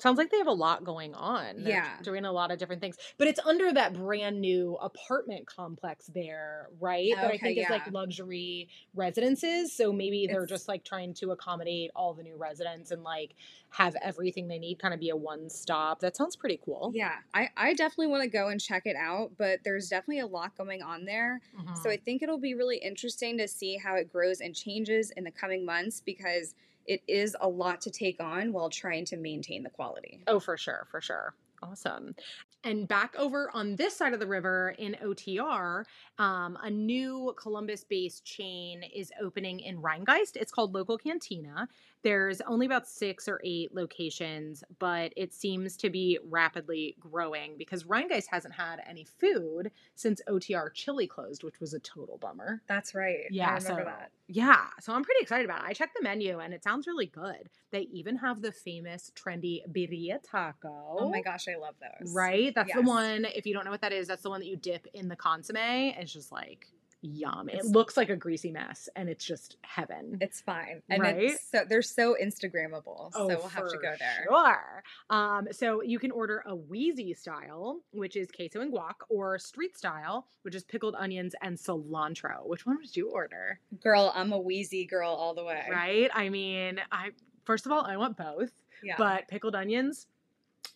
Sounds 0.00 0.18
like 0.18 0.30
they 0.30 0.38
have 0.38 0.48
a 0.48 0.52
lot 0.52 0.82
going 0.82 1.14
on. 1.14 1.62
They're 1.62 1.74
Yeah. 1.74 1.98
doing 2.02 2.24
a 2.24 2.32
lot 2.32 2.50
of 2.50 2.58
different 2.58 2.82
things. 2.82 2.96
But 3.16 3.28
it's 3.28 3.38
under 3.46 3.72
that 3.72 3.92
brand 3.92 4.40
new 4.40 4.74
apartment 4.76 5.46
complex 5.46 6.06
there, 6.08 6.68
right? 6.80 7.12
Okay, 7.12 7.20
that 7.22 7.30
I 7.30 7.38
think 7.38 7.58
is 7.58 7.70
like 7.70 7.90
luxury 7.92 8.68
residences. 8.94 9.72
So 9.72 9.92
maybe 9.92 10.26
they're 10.26 10.42
It's- 10.44 10.48
just 10.50 10.66
like 10.68 10.84
trying 10.84 11.14
to 11.14 11.30
accommodate 11.30 11.92
all 11.94 12.12
the 12.12 12.24
new 12.24 12.36
residents 12.36 12.90
and 12.90 13.04
like 13.04 13.34
have 13.70 13.94
everything 14.02 14.48
they 14.48 14.58
need 14.58 14.78
kind 14.80 14.92
of 14.94 14.98
be 15.00 15.10
a 15.10 15.16
one 15.16 15.48
stop. 15.48 16.00
That 16.00 16.16
sounds 16.16 16.34
pretty 16.36 16.60
cool. 16.64 16.90
yeah, 16.94 17.18
I, 17.32 17.50
I 17.56 17.74
definitely 17.74 18.08
want 18.08 18.24
to 18.24 18.28
go 18.28 18.48
and 18.48 18.60
check 18.60 18.86
it 18.86 18.96
out, 18.96 19.32
but 19.36 19.60
there's 19.64 19.88
definitely 19.88 20.20
a 20.20 20.26
lot 20.26 20.56
going 20.56 20.82
on 20.82 21.04
there. 21.04 21.40
Mhm. 21.56 21.76
So 21.78 21.88
I 21.90 21.96
think 21.96 22.20
it'll 22.22 22.38
be 22.38 22.54
really 22.54 22.78
interesting 22.78 23.38
to 23.38 23.46
see 23.48 23.76
how 23.76 23.94
it 23.94 24.10
grows 24.12 24.40
and 24.40 24.54
changes 24.56 25.10
in 25.12 25.22
the 25.24 25.30
coming 25.30 25.64
months 25.64 26.00
because 26.00 26.54
it 26.86 27.02
is 27.06 27.36
a 27.40 27.48
lot 27.48 27.80
to 27.82 27.90
take 27.90 28.22
on 28.22 28.52
while 28.52 28.70
trying 28.70 29.04
to 29.06 29.16
maintain 29.16 29.62
the 29.62 29.70
quality. 29.70 30.22
Oh, 30.26 30.40
for 30.40 30.56
sure, 30.56 30.86
for 30.90 31.00
sure. 31.00 31.34
Awesome. 31.62 32.14
And 32.62 32.86
back 32.86 33.14
over 33.18 33.50
on 33.54 33.76
this 33.76 33.96
side 33.96 34.12
of 34.12 34.20
the 34.20 34.26
river 34.26 34.74
in 34.78 34.96
OTR, 35.02 35.84
um, 36.18 36.58
a 36.62 36.70
new 36.70 37.34
Columbus 37.40 37.84
based 37.84 38.24
chain 38.24 38.82
is 38.94 39.10
opening 39.22 39.60
in 39.60 39.80
Rhinegeist. 39.80 40.36
It's 40.36 40.52
called 40.52 40.74
Local 40.74 40.98
Cantina. 40.98 41.68
There's 42.04 42.42
only 42.42 42.66
about 42.66 42.86
six 42.86 43.28
or 43.28 43.40
eight 43.42 43.74
locations, 43.74 44.62
but 44.78 45.14
it 45.16 45.32
seems 45.32 45.74
to 45.78 45.88
be 45.88 46.18
rapidly 46.22 46.96
growing 47.00 47.56
because 47.56 47.84
Rhinegeist 47.84 48.26
hasn't 48.30 48.52
had 48.52 48.82
any 48.86 49.06
food 49.18 49.70
since 49.94 50.20
OTR 50.28 50.70
Chili 50.74 51.06
closed, 51.06 51.44
which 51.44 51.60
was 51.60 51.72
a 51.72 51.80
total 51.80 52.18
bummer. 52.18 52.60
That's 52.68 52.94
right. 52.94 53.24
Yeah, 53.30 53.52
I 53.52 53.54
remember 53.54 53.80
so 53.80 53.84
that. 53.86 54.10
yeah, 54.28 54.66
so 54.80 54.92
I'm 54.92 55.02
pretty 55.02 55.22
excited 55.22 55.46
about 55.46 55.62
it. 55.62 55.66
I 55.66 55.72
checked 55.72 55.96
the 55.96 56.02
menu 56.02 56.40
and 56.40 56.52
it 56.52 56.62
sounds 56.62 56.86
really 56.86 57.06
good. 57.06 57.48
They 57.70 57.88
even 57.90 58.16
have 58.16 58.42
the 58.42 58.52
famous 58.52 59.10
trendy 59.16 59.62
birria 59.72 60.18
taco. 60.22 60.96
Oh 60.98 61.08
my 61.08 61.22
gosh, 61.22 61.48
I 61.48 61.56
love 61.56 61.76
those. 61.80 62.12
Right? 62.14 62.54
That's 62.54 62.74
the 62.74 62.82
one. 62.82 63.24
If 63.24 63.46
you 63.46 63.54
don't 63.54 63.64
know 63.64 63.70
what 63.70 63.80
that 63.80 63.94
is, 63.94 64.08
that's 64.08 64.22
the 64.22 64.30
one 64.30 64.40
that 64.40 64.46
you 64.46 64.56
dip 64.56 64.86
in 64.92 65.08
the 65.08 65.16
consomme. 65.16 65.56
It's 65.56 66.12
just 66.12 66.30
like 66.30 66.68
yum. 67.04 67.48
It 67.48 67.64
looks 67.66 67.96
like 67.96 68.08
a 68.08 68.16
greasy 68.16 68.50
mess 68.50 68.88
and 68.96 69.08
it's 69.08 69.24
just 69.24 69.56
heaven. 69.62 70.16
It's 70.20 70.40
fine. 70.40 70.82
And 70.88 71.02
Right? 71.02 71.16
it's 71.18 71.48
so 71.50 71.64
they're 71.68 71.82
so 71.82 72.16
Instagrammable. 72.22 73.12
so 73.12 73.26
we'll 73.26 73.42
have 73.48 73.68
to 73.70 73.76
go 73.78 73.92
there. 73.98 74.24
Sure. 74.28 74.82
Um, 75.10 75.48
so 75.52 75.82
you 75.82 75.98
can 75.98 76.10
order 76.10 76.42
a 76.46 76.54
Wheezy 76.54 77.12
style, 77.14 77.80
which 77.92 78.16
is 78.16 78.28
queso 78.30 78.60
and 78.60 78.72
guac, 78.72 78.94
or 79.08 79.38
street 79.38 79.76
style, 79.76 80.26
which 80.42 80.54
is 80.54 80.64
pickled 80.64 80.94
onions 80.98 81.34
and 81.42 81.56
cilantro. 81.58 82.46
Which 82.46 82.64
one 82.66 82.78
would 82.78 82.96
you 82.96 83.10
order? 83.10 83.60
Girl, 83.82 84.10
I'm 84.14 84.32
a 84.32 84.38
wheezy 84.38 84.86
girl 84.86 85.10
all 85.10 85.34
the 85.34 85.44
way. 85.44 85.62
Right? 85.70 86.10
I 86.14 86.28
mean, 86.30 86.80
I 86.90 87.10
first 87.44 87.66
of 87.66 87.72
all, 87.72 87.84
I 87.84 87.96
want 87.98 88.16
both, 88.16 88.50
Yeah. 88.82 88.94
but 88.96 89.28
pickled 89.28 89.54
onions, 89.54 90.06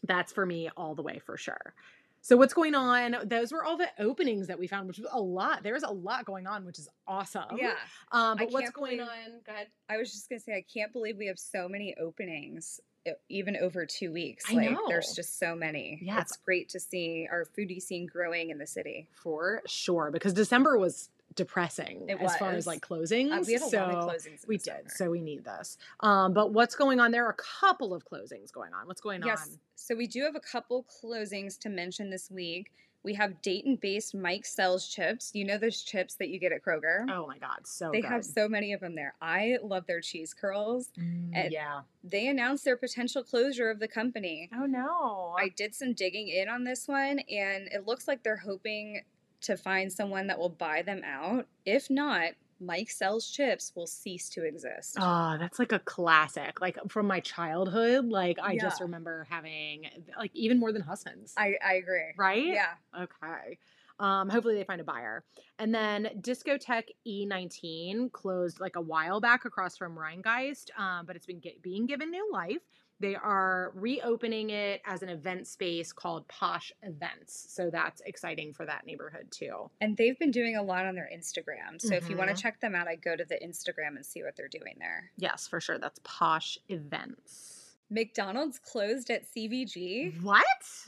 that's 0.05 0.33
for 0.33 0.45
me 0.45 0.69
all 0.77 0.95
the 0.95 1.03
way 1.03 1.19
for 1.25 1.37
sure. 1.39 1.75
So 2.21 2.37
what's 2.37 2.53
going 2.55 2.75
on? 2.75 3.17
Those 3.25 3.53
were 3.53 3.65
all 3.65 3.77
the 3.77 3.89
openings 3.99 4.49
that 4.49 4.59
we 4.59 4.67
found, 4.67 4.89
which 4.89 4.99
was 4.99 5.07
a 5.11 5.21
lot. 5.21 5.63
There's 5.63 5.83
a 5.83 5.91
lot 5.93 6.25
going 6.25 6.47
on, 6.47 6.65
which 6.65 6.79
is 6.79 6.89
awesome. 7.07 7.57
yeah. 7.57 7.75
Um, 8.13 8.37
but 8.39 8.51
what's 8.51 8.71
going 8.71 8.99
believe- 8.99 9.11
on? 9.11 9.41
Go 9.47 9.53
ahead. 9.53 9.69
I 9.89 9.97
was 9.97 10.13
just 10.13 10.29
gonna 10.29 10.41
say 10.41 10.55
I 10.57 10.65
can't 10.73 10.93
believe 10.93 11.17
we 11.17 11.27
have 11.27 11.39
so 11.39 11.69
many 11.69 11.95
openings 11.99 12.81
even 13.29 13.57
over 13.57 13.87
two 13.87 14.13
weeks. 14.13 14.45
I 14.51 14.55
like 14.55 14.71
know. 14.71 14.85
there's 14.89 15.15
just 15.15 15.39
so 15.39 15.55
many. 15.55 15.99
Yeah. 16.03 16.21
It's 16.21 16.37
great 16.37 16.69
to 16.71 16.81
see 16.81 17.27
our 17.31 17.47
foodie 17.59 17.81
scene 17.81 18.07
growing 18.07 18.51
in 18.51 18.59
the 18.59 18.67
city. 18.67 19.09
For 19.23 19.63
sure, 19.67 20.11
because 20.11 20.35
December 20.35 20.77
was 20.77 21.09
depressing 21.35 22.11
as 22.11 22.37
far 22.37 22.53
as 22.53 22.67
like 22.67 22.81
closings. 22.81 23.31
Uh, 23.33 23.45
we 23.47 23.53
had 23.55 23.63
a 23.63 23.67
so 23.69 23.79
lot 23.79 23.91
of 23.95 24.05
closings. 24.11 24.27
In 24.45 24.49
we 24.49 24.57
did, 24.59 24.91
so 24.91 25.11
we 25.11 25.21
need 25.21 25.45
this. 25.45 25.79
Um, 26.01 26.33
but 26.33 26.53
what's 26.53 26.75
going 26.75 27.01
on? 27.01 27.11
There 27.11 27.25
are 27.27 27.31
a 27.31 27.61
couple 27.61 27.95
of 27.95 28.05
closings 28.05 28.53
going 28.53 28.73
on. 28.75 28.87
What's 28.87 29.01
going 29.01 29.23
Yes. 29.25 29.43
on? 29.51 29.59
So 29.77 29.95
we 29.95 30.07
do 30.07 30.23
have 30.25 30.35
a 30.37 30.41
couple 30.41 30.85
closings 31.03 31.59
to 31.61 31.69
mention 31.69 32.11
this 32.11 32.31
week. 32.31 32.73
We 33.05 33.15
have 33.15 33.41
Dayton-based 33.43 34.15
Mike 34.17 34.45
Sells 34.45 34.89
chips. 34.89 35.31
You 35.33 35.45
know 35.45 35.57
those 35.57 35.83
chips 35.83 36.17
that 36.17 36.29
you 36.31 36.41
get 36.41 36.51
at 36.51 36.65
Kroger. 36.65 37.09
Oh 37.09 37.29
my 37.29 37.39
god, 37.39 37.61
so 37.65 37.91
they 37.93 38.01
good. 38.01 38.11
have 38.11 38.25
so 38.25 38.49
many 38.49 38.73
of 38.73 38.81
them 38.81 38.97
there. 38.97 39.15
I 39.23 39.59
love 39.63 39.87
their 39.87 40.01
cheese 40.01 40.35
curls. 40.35 40.91
Mm, 40.99 41.31
and- 41.33 41.53
yeah. 41.53 41.83
They 42.03 42.27
announced 42.27 42.65
their 42.65 42.77
potential 42.77 43.23
closure 43.23 43.71
of 43.71 43.79
the 43.79 43.87
company. 43.89 44.51
Oh 44.55 44.67
no. 44.67 45.37
I 45.39 45.49
did 45.51 45.75
some 45.77 45.93
digging 45.95 46.29
in 46.29 46.49
on 46.49 46.65
this 46.65 46.89
one, 46.89 47.21
and 47.21 47.69
it 47.69 47.87
looks 47.87 48.09
like 48.09 48.25
they're 48.25 48.37
hoping 48.37 49.03
to 49.43 49.57
find 49.57 49.93
someone 49.93 50.27
that 50.29 50.39
will 50.39 50.49
buy 50.49 50.83
them 50.83 51.03
out. 51.05 51.47
If 51.65 51.91
not, 51.91 52.33
Mike 52.61 52.91
Sells 52.91 53.31
chips 53.31 53.73
will 53.75 53.87
cease 53.87 54.29
to 54.31 54.45
exist. 54.45 54.97
Oh, 54.99 55.37
that's 55.39 55.59
like 55.59 55.73
a 55.73 55.79
classic. 55.79 56.61
Like 56.61 56.79
from 56.89 57.07
my 57.07 57.21
childhood, 57.21 58.07
like 58.07 58.39
I 58.43 58.57
just 58.57 58.81
remember 58.81 59.27
having 59.31 59.85
like 60.19 60.33
even 60.35 60.59
more 60.59 60.73
than 60.73 60.83
Husman's. 60.83 61.35
I, 61.37 61.55
I 61.65 61.75
agree. 61.75 62.13
right? 62.17 62.45
Yeah. 62.45 62.75
Okay. 62.97 63.59
Um, 64.01 64.29
hopefully 64.29 64.55
they 64.55 64.65
find 64.65 64.81
a 64.81 64.85
buyer. 64.85 65.25
And 65.59 65.75
then 65.75 66.09
Discotheque 66.21 66.91
E19 67.07 68.13
closed 68.13 68.61
like 68.61 68.77
a 68.77 68.81
while 68.81 69.21
back 69.21 69.45
across 69.45 69.77
from 69.77 69.97
Rhinegeist, 69.97 70.71
um, 70.79 71.05
but 71.05 71.17
it's 71.17 71.27
been 71.27 71.41
get, 71.41 71.63
being 71.63 71.87
given 71.87 72.11
new 72.11 72.29
life. 72.33 72.63
They 73.01 73.15
are 73.15 73.71
reopening 73.75 74.51
it 74.51 74.83
as 74.85 75.03
an 75.03 75.09
event 75.09 75.47
space 75.47 75.93
called 75.93 76.27
Posh 76.27 76.73
Events. 76.83 77.47
So 77.49 77.71
that's 77.71 78.03
exciting 78.05 78.53
for 78.53 78.67
that 78.67 78.87
neighborhood 78.87 79.29
too. 79.31 79.71
And 79.81 79.97
they've 79.97 80.19
been 80.19 80.33
doing 80.33 80.57
a 80.57 80.63
lot 80.63 80.85
on 80.85 80.97
their 80.97 81.09
Instagram. 81.15 81.81
So 81.81 81.95
if 81.95 82.11
you 82.11 82.17
want 82.17 82.29
to 82.29 82.35
mm-hmm. 82.35 82.43
check 82.43 82.61
them 82.61 82.75
out, 82.75 82.89
I 82.89 82.97
go 82.97 83.15
to 83.15 83.25
the 83.25 83.37
Instagram 83.37 83.97
and 83.97 84.05
see 84.05 84.23
what 84.25 84.37
they're 84.37 84.49
doing 84.49 84.75
there. 84.79 85.11
Yes, 85.17 85.47
for 85.47 85.61
sure. 85.61 85.79
That's 85.79 86.01
Posh 86.03 86.59
Events. 86.69 87.77
McDonald's 87.91 88.59
closed 88.59 89.11
at 89.11 89.25
CVG. 89.33 90.21
What? 90.23 90.45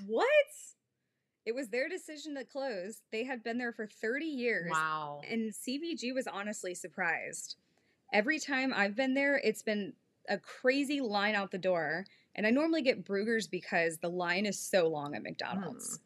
What? 0.07 0.27
It 1.47 1.55
was 1.55 1.69
their 1.69 1.89
decision 1.89 2.35
to 2.35 2.45
close. 2.45 3.01
They 3.13 3.25
had 3.25 3.43
been 3.43 3.57
there 3.57 3.73
for 3.73 3.87
30 3.87 4.27
years. 4.27 4.71
Wow. 4.71 5.23
And 5.29 5.53
CVG 5.53 6.13
was 6.15 6.27
honestly 6.27 6.75
surprised. 6.75 7.57
Every 8.13 8.39
time 8.39 8.75
I've 8.75 8.97
been 8.97 9.15
there, 9.15 9.41
it's 9.43 9.63
been 9.63 9.95
a 10.31 10.39
crazy 10.39 11.01
line 11.01 11.35
out 11.35 11.51
the 11.51 11.59
door. 11.59 12.07
And 12.35 12.47
I 12.47 12.51
normally 12.51 12.81
get 12.81 13.05
Bruegger's 13.05 13.49
because 13.49 13.99
the 13.99 14.09
line 14.09 14.47
is 14.47 14.59
so 14.59 14.89
long 14.89 15.15
at 15.15 15.23
McDonald's. 15.23 15.97
Hmm. 15.97 16.03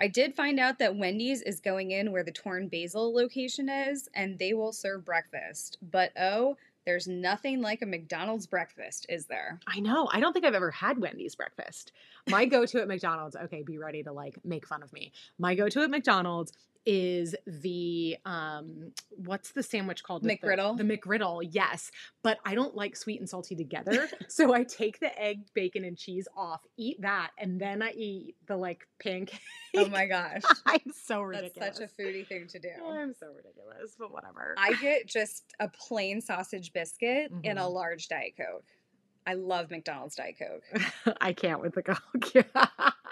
I 0.00 0.08
did 0.08 0.34
find 0.34 0.58
out 0.58 0.80
that 0.80 0.96
Wendy's 0.96 1.40
is 1.42 1.60
going 1.60 1.92
in 1.92 2.10
where 2.10 2.24
the 2.24 2.32
Torn 2.32 2.68
Basil 2.68 3.14
location 3.14 3.68
is, 3.68 4.08
and 4.12 4.38
they 4.38 4.52
will 4.52 4.72
serve 4.72 5.04
breakfast. 5.04 5.78
But 5.80 6.10
oh, 6.20 6.56
there's 6.84 7.06
nothing 7.06 7.62
like 7.62 7.80
a 7.80 7.86
McDonald's 7.86 8.46
breakfast, 8.46 9.06
is 9.08 9.26
there? 9.26 9.60
I 9.66 9.80
know. 9.80 10.08
I 10.12 10.20
don't 10.20 10.32
think 10.32 10.44
I've 10.44 10.54
ever 10.54 10.72
had 10.72 10.98
Wendy's 10.98 11.34
breakfast. 11.34 11.92
My 12.28 12.44
go 12.44 12.66
to 12.66 12.82
at 12.82 12.88
McDonald's, 12.88 13.36
okay, 13.36 13.62
be 13.62 13.78
ready 13.78 14.02
to 14.02 14.12
like 14.12 14.38
make 14.44 14.66
fun 14.66 14.82
of 14.82 14.92
me. 14.92 15.12
My 15.38 15.54
go 15.54 15.68
to 15.68 15.82
at 15.82 15.90
McDonald's 15.90 16.52
is 16.86 17.34
the 17.46 18.16
um 18.26 18.92
what's 19.10 19.52
the 19.52 19.62
sandwich 19.62 20.02
called 20.02 20.22
with 20.22 20.38
the- 20.40 20.46
McGriddle? 20.46 20.76
the, 20.76 20.84
McGriddle 20.84 21.46
yes 21.50 21.90
but 22.22 22.38
I 22.44 22.54
don't 22.54 22.74
like 22.74 22.94
sweet 22.96 23.20
and 23.20 23.28
salty 23.28 23.54
together 23.56 24.08
so 24.28 24.52
I 24.54 24.64
take 24.64 25.00
the 25.00 25.18
egg 25.20 25.44
bacon 25.54 25.84
and 25.84 25.96
cheese 25.96 26.28
off 26.36 26.60
eat 26.76 27.00
that 27.00 27.30
and 27.38 27.60
then 27.60 27.80
I 27.82 27.92
eat 27.92 28.36
the 28.46 28.56
like 28.56 28.86
pancake 29.02 29.40
Oh 29.76 29.88
my 29.88 30.06
gosh. 30.16 30.42
I'm 30.66 30.92
so 30.92 31.20
ridiculous. 31.22 31.52
That's 31.58 31.78
such 31.78 31.88
a 31.90 32.02
foodie 32.02 32.26
thing 32.28 32.46
to 32.48 32.58
do. 32.60 32.68
I'm 32.88 33.12
so 33.12 33.26
ridiculous 33.34 33.96
but 33.98 34.12
whatever 34.12 34.54
I 34.58 34.74
get 34.74 35.06
just 35.06 35.44
a 35.60 35.68
plain 35.68 36.20
sausage 36.20 36.72
biscuit 36.72 37.32
and 37.44 37.58
a 37.58 37.62
Mhm. 37.62 37.72
large 37.72 38.08
Diet 38.08 38.34
Coke. 38.36 38.64
I 39.26 39.32
love 39.34 39.70
McDonald's 39.70 40.16
Diet 40.16 40.36
Coke. 40.38 41.16
I 41.20 41.32
can't 41.32 41.62
with 41.62 41.74
the 41.74 41.82
coke 41.82 42.44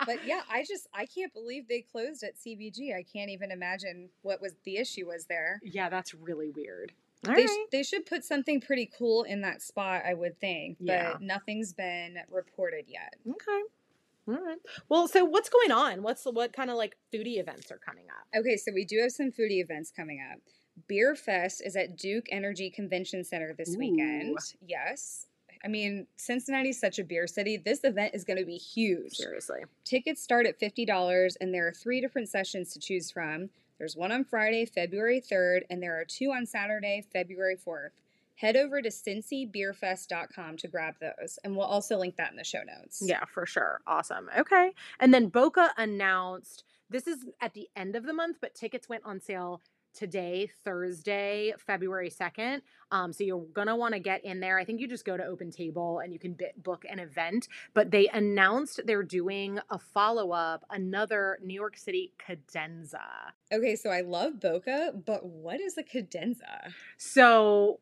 But 0.07 0.27
yeah, 0.27 0.43
I 0.51 0.65
just 0.67 0.89
I 0.95 1.07
can't 1.07 1.33
believe 1.33 1.69
they 1.69 1.81
closed 1.81 2.23
at 2.23 2.33
CVG. 2.37 2.95
I 2.95 3.05
can't 3.05 3.31
even 3.31 3.51
imagine 3.51 4.09
what 4.23 4.41
was 4.41 4.55
the 4.65 4.77
issue 4.77 5.07
was 5.07 5.27
there. 5.27 5.61
yeah 5.63 5.89
that's 5.89 6.15
really 6.15 6.51
weird 6.51 6.93
All 7.27 7.35
they, 7.35 7.43
right. 7.43 7.49
sh- 7.51 7.69
they 7.71 7.83
should 7.83 8.07
put 8.07 8.25
something 8.25 8.61
pretty 8.61 8.91
cool 8.99 9.23
in 9.25 9.41
that 9.43 9.63
spot, 9.63 10.03
I 10.07 10.15
would 10.15 10.39
think, 10.41 10.79
but 10.81 10.87
Yeah. 10.93 11.15
nothing's 11.21 11.73
been 11.73 12.17
reported 12.31 12.87
yet. 12.89 13.15
Okay. 13.29 13.63
All 14.29 14.35
right. 14.35 14.59
Well, 14.89 15.09
so 15.09 15.25
what's 15.25 15.49
going 15.49 15.73
on? 15.73 16.03
What's 16.03 16.23
the, 16.23 16.31
what 16.31 16.53
kind 16.53 16.71
of 16.71 16.77
like 16.77 16.97
foodie 17.13 17.39
events 17.41 17.73
are 17.73 17.79
coming 17.79 18.05
up? 18.09 18.39
Okay, 18.41 18.57
so 18.57 18.71
we 18.73 18.85
do 18.85 19.01
have 19.01 19.11
some 19.13 19.31
foodie 19.33 19.61
events 19.63 19.91
coming 19.91 20.21
up. 20.33 20.39
Beer 20.87 21.15
Fest 21.17 21.61
is 21.65 21.75
at 21.77 21.97
Duke 21.99 22.27
Energy 22.31 22.71
Convention 22.71 23.25
Center 23.25 23.53
this 23.53 23.77
weekend. 23.77 24.39
Yes. 24.67 25.27
I 25.65 25.69
mean, 25.69 26.07
Cincinnati's 26.17 26.81
such 26.81 26.99
a 26.99 27.05
beer 27.05 27.27
city. 27.27 27.57
This 27.57 27.85
event 27.85 28.15
is 28.15 28.25
going 28.25 28.39
to 28.39 28.45
be 28.45 28.57
huge. 28.57 29.17
Seriously. 29.17 29.61
Tickets 29.85 30.23
start 30.23 30.47
at 30.47 30.61
$50, 30.61 31.37
and 31.41 31.55
there 31.55 31.67
are 31.67 31.73
three 31.73 32.01
different 32.01 32.29
sessions 32.29 32.73
to 32.73 32.81
choose 32.81 33.11
from. 33.11 33.51
There's 33.79 33.97
one 33.97 34.13
on 34.13 34.25
Friday, 34.25 34.65
February 34.65 35.21
3rd, 35.21 35.63
and 35.71 35.83
there 35.83 35.99
are 36.01 36.05
two 36.05 36.33
on 36.33 36.47
Saturday, 36.47 37.05
February 37.13 37.57
4th. 37.57 37.91
Head 38.37 38.57
over 38.57 38.83
to 38.83 38.89
cincybeerfest.com 38.89 40.57
to 40.57 40.69
grab 40.69 40.95
those, 41.01 41.39
and 41.45 41.57
we'll 41.57 41.67
also 41.67 41.97
link 41.97 42.17
that 42.17 42.31
in 42.31 42.37
the 42.37 42.45
show 42.45 42.63
notes. 42.63 43.03
Yeah, 43.05 43.25
for 43.25 43.47
sure. 43.47 43.81
Awesome. 43.87 44.29
Okay. 44.37 44.73
And 44.99 45.13
then 45.15 45.29
Boca 45.29 45.71
announced 45.77 46.65
this 46.91 47.07
is 47.07 47.25
at 47.41 47.55
the 47.55 47.69
end 47.77 47.95
of 47.95 48.05
the 48.05 48.13
month, 48.13 48.39
but 48.41 48.55
tickets 48.55 48.89
went 48.89 49.05
on 49.05 49.21
sale 49.21 49.61
today, 49.95 50.51
Thursday, 50.65 51.55
February 51.59 52.11
2nd. 52.11 52.61
Um, 52.91 53.13
so 53.13 53.25
you're 53.25 53.47
going 53.53 53.69
to 53.69 53.77
want 53.77 53.95
to 53.95 54.01
get 54.01 54.25
in 54.25 54.41
there. 54.41 54.59
I 54.59 54.65
think 54.65 54.81
you 54.81 54.89
just 54.89 55.05
go 55.05 55.17
to 55.17 55.25
Open 55.25 55.51
Table 55.51 56.01
and 56.01 56.13
you 56.13 56.19
can 56.19 56.33
bit, 56.35 56.63
book 56.63 56.85
an 56.89 56.99
event. 56.99 57.49
But 57.75 57.91
they 57.91 58.09
announced 58.09 58.81
they're 58.85 59.03
doing 59.03 59.59
a 59.71 59.79
follow 59.79 60.33
up, 60.33 60.65
another 60.71 61.39
New 61.43 61.55
York 61.55 61.77
City 61.77 62.13
cadenza. 62.19 63.33
Okay, 63.53 63.77
so 63.77 63.91
I 63.91 64.01
love 64.01 64.41
Boca, 64.41 64.93
but 65.05 65.25
what 65.25 65.61
is 65.61 65.77
a 65.79 65.83
cadenza? 65.83 66.73
So 66.97 67.81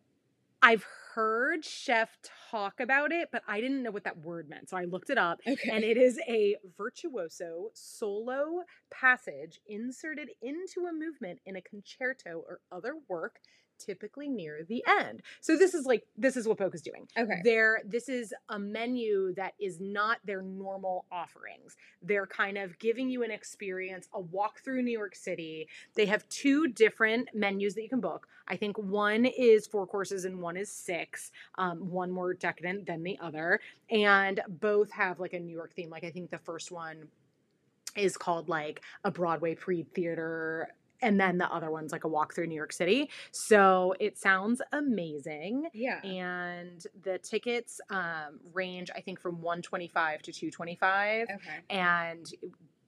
I've 0.62 0.84
heard 1.14 1.64
Chef 1.64 2.16
talk 2.50 2.80
about 2.80 3.12
it, 3.12 3.28
but 3.32 3.42
I 3.48 3.60
didn't 3.60 3.82
know 3.82 3.90
what 3.90 4.04
that 4.04 4.18
word 4.18 4.48
meant. 4.48 4.70
So 4.70 4.76
I 4.76 4.84
looked 4.84 5.10
it 5.10 5.18
up. 5.18 5.40
Okay. 5.46 5.70
And 5.70 5.84
it 5.84 5.96
is 5.96 6.18
a 6.28 6.56
virtuoso 6.76 7.70
solo 7.74 8.64
passage 8.90 9.60
inserted 9.66 10.30
into 10.42 10.86
a 10.88 10.92
movement 10.92 11.40
in 11.46 11.56
a 11.56 11.62
concerto 11.62 12.42
or 12.46 12.60
other 12.72 12.94
work, 13.08 13.40
typically 13.84 14.28
near 14.28 14.60
the 14.68 14.84
end. 14.86 15.22
So 15.40 15.56
this 15.56 15.74
is 15.74 15.86
like 15.86 16.04
this 16.16 16.36
is 16.36 16.46
what 16.46 16.58
Boca's 16.58 16.82
doing. 16.82 17.06
okay. 17.18 17.40
There, 17.44 17.80
this 17.84 18.08
is 18.08 18.34
a 18.48 18.58
menu 18.58 19.34
that 19.34 19.54
is 19.60 19.78
not 19.80 20.18
their 20.24 20.42
normal 20.42 21.06
offerings. 21.10 21.76
They're 22.02 22.26
kind 22.26 22.58
of 22.58 22.78
giving 22.78 23.08
you 23.08 23.22
an 23.22 23.30
experience, 23.30 24.08
a 24.12 24.20
walk 24.20 24.60
through 24.60 24.82
New 24.82 24.96
York 24.96 25.14
City. 25.14 25.68
They 25.94 26.06
have 26.06 26.28
two 26.28 26.68
different 26.68 27.30
menus 27.34 27.74
that 27.74 27.82
you 27.82 27.88
can 27.88 28.00
book. 28.00 28.28
I 28.48 28.56
think 28.56 28.76
one 28.78 29.26
is 29.26 29.66
four 29.66 29.86
courses 29.86 30.24
and 30.24 30.40
one 30.40 30.56
is 30.56 30.70
six. 30.70 31.30
Um, 31.56 31.90
one 31.90 32.10
more 32.10 32.34
decadent 32.34 32.86
than 32.86 33.02
the 33.02 33.18
other, 33.20 33.60
and 33.90 34.40
both 34.48 34.90
have 34.92 35.20
like 35.20 35.32
a 35.32 35.40
New 35.40 35.54
York 35.54 35.74
theme. 35.74 35.90
Like 35.90 36.04
I 36.04 36.10
think 36.10 36.30
the 36.30 36.38
first 36.38 36.72
one 36.72 37.08
is 37.96 38.16
called 38.16 38.48
like 38.48 38.82
a 39.04 39.10
Broadway 39.10 39.54
pre-theater 39.54 40.68
and 41.02 41.20
then 41.20 41.38
the 41.38 41.52
other 41.52 41.70
one's 41.70 41.92
like 41.92 42.04
a 42.04 42.08
walk 42.08 42.34
through 42.34 42.46
New 42.46 42.54
York 42.54 42.72
City. 42.72 43.10
So 43.32 43.94
it 44.00 44.18
sounds 44.18 44.60
amazing. 44.72 45.68
Yeah. 45.72 46.00
And 46.02 46.84
the 47.02 47.18
tickets 47.18 47.80
um, 47.90 48.40
range, 48.52 48.90
I 48.94 49.00
think, 49.00 49.20
from 49.20 49.40
125 49.40 50.22
to 50.22 50.32
225. 50.32 51.28
Okay. 51.30 51.38
And 51.70 52.26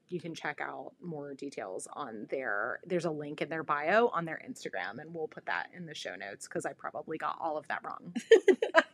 you 0.09 0.19
can 0.19 0.35
check 0.35 0.61
out 0.61 0.91
more 1.01 1.33
details 1.33 1.87
on 1.93 2.27
their 2.29 2.79
there's 2.85 3.05
a 3.05 3.11
link 3.11 3.41
in 3.41 3.49
their 3.49 3.63
bio 3.63 4.09
on 4.09 4.25
their 4.25 4.39
Instagram 4.47 4.99
and 4.99 5.11
we'll 5.11 5.27
put 5.27 5.45
that 5.47 5.69
in 5.75 5.87
the 5.87 5.95
show 5.95 6.15
notes 6.15 6.47
because 6.47 6.67
I 6.67 6.73
probably 6.73 7.17
got 7.17 7.35
all 7.41 7.57
of 7.57 7.67
that 7.69 7.81
wrong. 7.83 8.13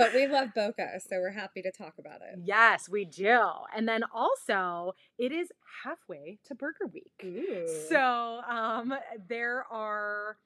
but 0.00 0.14
we 0.14 0.26
love 0.26 0.54
Boca, 0.54 0.98
so 0.98 1.16
we're 1.20 1.30
happy 1.30 1.60
to 1.60 1.70
talk 1.70 1.94
about 1.98 2.22
it. 2.22 2.40
Yes, 2.42 2.88
we 2.88 3.04
do. 3.04 3.38
And 3.76 3.86
then 3.86 4.02
also, 4.14 4.94
it 5.18 5.30
is 5.30 5.52
halfway 5.84 6.38
to 6.44 6.54
Burger 6.54 6.86
Week. 6.90 7.12
Ooh. 7.22 7.68
So 7.88 8.40
um, 8.48 8.94
there 9.28 9.66
are 9.70 10.38